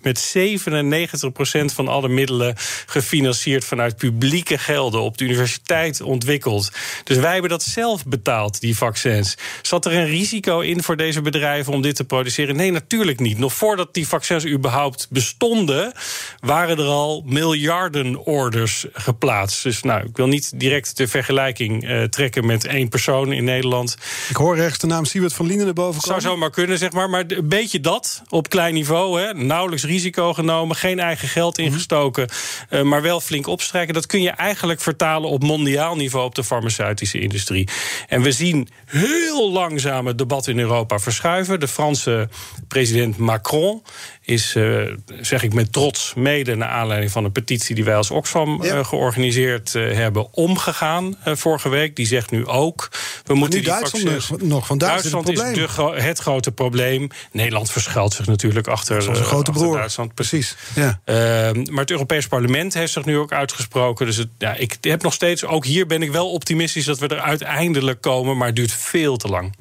[0.00, 2.54] met 97% van alle middelen
[2.86, 6.70] gefinancierd vanuit publieke op de universiteit ontwikkeld.
[7.04, 9.36] Dus wij hebben dat zelf betaald, die vaccins.
[9.62, 12.56] Zat er een risico in voor deze bedrijven om dit te produceren?
[12.56, 13.38] Nee, natuurlijk niet.
[13.38, 15.92] Nog voordat die vaccins überhaupt bestonden,
[16.40, 19.62] waren er al miljarden orders geplaatst.
[19.62, 23.96] Dus nou, ik wil niet direct de vergelijking uh, trekken met één persoon in Nederland.
[24.28, 26.20] Ik hoor rechts de naam Siewert van Lienen erboven komen.
[26.20, 27.10] Zou zomaar kunnen, zeg maar.
[27.10, 29.20] Maar een beetje dat op klein niveau.
[29.20, 29.34] Hè.
[29.34, 31.66] Nauwelijks risico genomen, geen eigen geld mhm.
[31.66, 32.28] ingestoken,
[32.70, 33.94] uh, maar wel flink opstrijken.
[33.94, 37.68] Dat kun je eigenlijk vertalen op mondiaal niveau op de farmaceutische industrie.
[38.08, 41.60] En we zien heel langzaam het debat in Europa verschuiven.
[41.60, 42.28] De Franse
[42.68, 43.82] president Macron
[44.20, 44.80] is, uh,
[45.20, 48.76] zeg ik met trots, mede naar aanleiding van een petitie die wij als Oxfam ja.
[48.76, 51.96] uh, georganiseerd uh, hebben, omgegaan vorige week.
[51.96, 52.90] Die zegt nu ook:
[53.24, 54.42] we moeten die Duitsland vaccins.
[54.42, 57.08] nog van Duitsland, Duitsland is de, het grote probleem.
[57.32, 59.76] Nederland verschuilt zich natuurlijk achter, een grote broer.
[59.76, 60.14] Duitsland.
[60.14, 60.56] Precies.
[60.74, 61.00] Ja.
[61.04, 64.06] Ehm, maar het Europees Parlement heeft zich nu ook uitgesproken.
[64.06, 67.08] Dus het, ja, ik heb nog steeds, ook hier ben ik wel optimistisch dat we
[67.08, 69.54] er uiteindelijk komen, maar het duurt veel te lang.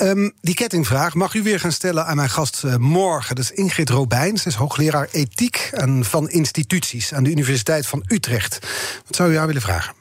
[0.00, 3.34] Um, die kettingvraag mag u weer gaan stellen aan mijn gast morgen.
[3.34, 3.82] Dat is Ingrid.
[3.82, 4.36] Ingrid Robijn.
[4.36, 8.58] Ze is hoogleraar ethiek en van instituties aan de Universiteit van Utrecht.
[9.06, 9.94] Wat zou u haar willen vragen?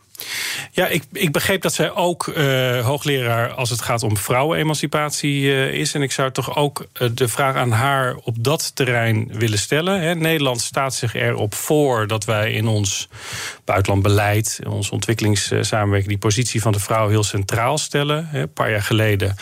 [0.71, 5.73] Ja, ik, ik begreep dat zij ook uh, hoogleraar als het gaat om vrouwenemancipatie uh,
[5.73, 5.93] is.
[5.93, 10.01] En ik zou toch ook uh, de vraag aan haar op dat terrein willen stellen.
[10.01, 10.15] Hè.
[10.15, 13.09] Nederland staat zich erop voor dat wij in ons
[13.71, 18.29] buitenlandbeleid, in onze ontwikkelingssamenwerking, die positie van de vrouw heel centraal stellen.
[18.33, 19.35] Een paar jaar geleden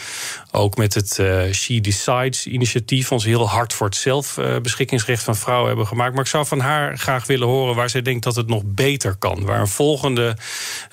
[0.51, 1.21] ook met het
[1.51, 6.13] She Decides initiatief, ons heel hard voor het zelfbeschikkingsrecht van vrouwen hebben gemaakt.
[6.13, 9.15] Maar ik zou van haar graag willen horen waar zij denkt dat het nog beter
[9.15, 9.45] kan.
[9.45, 10.37] Waar een volgende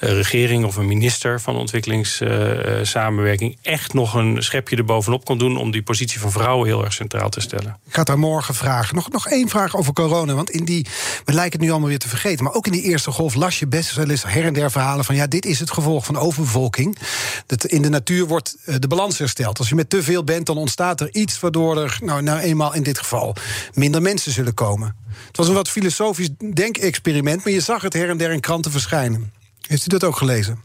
[0.01, 5.71] uh, regering of een minister van ontwikkelingssamenwerking echt nog een schepje erbovenop kon doen om
[5.71, 7.77] die positie van vrouwen heel erg centraal te stellen.
[7.87, 8.95] Ik ga daar morgen vragen.
[8.95, 10.35] Nog, nog één vraag over corona.
[10.35, 10.87] Want in die,
[11.25, 12.45] we lijken het nu allemaal weer te vergeten.
[12.45, 15.05] Maar ook in die eerste golf las je best wel eens her en der verhalen
[15.05, 16.99] van ja, dit is het gevolg van overbevolking.
[17.47, 19.59] Dat in de natuur wordt eh, de balans hersteld.
[19.59, 22.75] Als je met te veel bent, dan ontstaat er iets waardoor er, nou, nou eenmaal
[22.75, 23.37] in dit geval,
[23.75, 24.97] minder mensen zullen komen.
[25.27, 28.71] Het was een wat filosofisch denkexperiment, maar je zag het her en der in kranten
[28.71, 29.33] verschijnen.
[29.67, 30.61] Heeft u dat ook gelezen?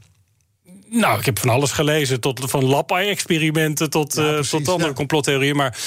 [0.89, 2.19] Nou, ik heb van alles gelezen.
[2.19, 4.95] Tot, van Lappai-experimenten tot, ja, uh, tot andere ja.
[4.95, 5.55] complottheorieën.
[5.55, 5.77] Maar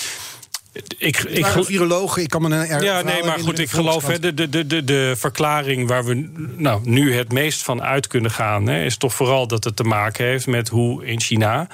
[0.98, 4.34] ik, ik, virologen, ik kan me een Ja, nee, maar goed, ik geloof hè, de,
[4.34, 8.84] de, de, de verklaring waar we nou, nu het meest van uit kunnen gaan, hè,
[8.84, 11.68] is toch vooral dat het te maken heeft met hoe in China,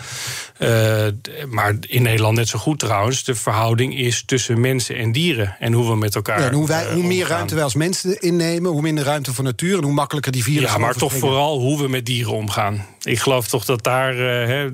[0.59, 1.07] uh,
[1.49, 5.73] maar in Nederland net zo goed trouwens, de verhouding is tussen mensen en dieren en
[5.73, 6.41] hoe we met elkaar.
[6.41, 9.77] Ja, hoe, wij, hoe meer ruimte wij als mensen innemen, hoe minder ruimte voor natuur
[9.77, 10.71] en hoe makkelijker die virussen.
[10.71, 12.87] Ja, maar toch vooral hoe we met dieren omgaan.
[13.03, 14.15] Ik geloof toch dat daar.
[14.17, 14.69] Hè,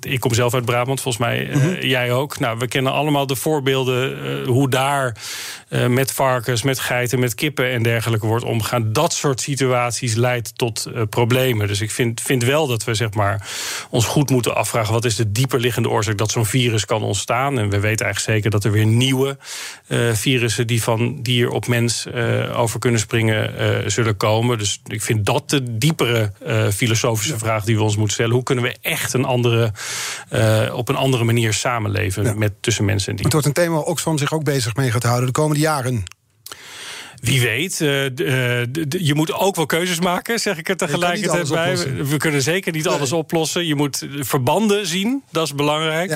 [0.00, 1.76] ik kom zelf uit Brabant, volgens mij mm -hmm.
[1.80, 2.38] jij ook.
[2.38, 5.16] Nou, we kennen allemaal de voorbeelden uh, hoe daar
[5.88, 8.92] met varkens, met geiten, met kippen en dergelijke wordt omgegaan.
[8.92, 11.68] Dat soort situaties leidt tot problemen.
[11.68, 13.48] Dus ik vind, vind wel dat we zeg maar,
[13.90, 17.58] ons goed moeten afvragen: wat is de dieperliggende oorzaak dat zo'n virus kan ontstaan?
[17.58, 19.38] En we weten eigenlijk zeker dat er weer nieuwe
[20.12, 22.06] virussen die van dier op mens
[22.54, 24.58] over kunnen springen zullen komen.
[24.58, 26.32] Dus ik vind dat de diepere
[26.72, 27.38] filosofische ja.
[27.56, 28.34] Vraag die we ons moeten stellen.
[28.34, 29.72] Hoe kunnen we echt een andere,
[30.32, 32.34] uh, op een andere manier samenleven ja.
[32.34, 33.36] met, tussen mensen en dieren?
[33.36, 36.04] Het wordt een thema waar Oxfam zich ook bezig mee gaat houden de komende jaren.
[37.26, 37.80] Wie weet.
[37.80, 37.88] Uh,
[38.88, 41.76] je moet ook wel keuzes maken, zeg ik er tegelijkertijd bij.
[42.04, 42.92] We kunnen zeker niet nee.
[42.92, 43.66] alles oplossen.
[43.66, 46.10] Je moet verbanden zien, dat is belangrijk.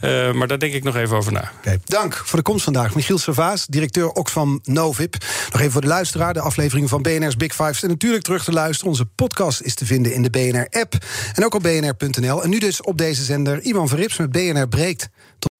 [0.00, 0.28] Ja.
[0.28, 1.50] Uh, maar daar denk ik nog even over na.
[1.58, 1.78] Okay.
[1.84, 2.94] Dank voor de komst vandaag.
[2.94, 5.14] Michiel Servaas, directeur Oxfam Novib.
[5.52, 7.82] Nog even voor de luisteraar, de aflevering van BNR's Big Fives.
[7.82, 8.90] En natuurlijk terug te luisteren.
[8.90, 10.94] Onze podcast is te vinden in de BNR-app.
[11.34, 12.42] En ook op bnr.nl.
[12.42, 15.08] En nu dus op deze zender Ivan Verrips met BNR Breekt.
[15.38, 15.50] Tot...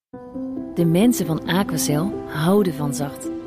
[0.75, 3.38] De mensen van Aquacel houden van zacht.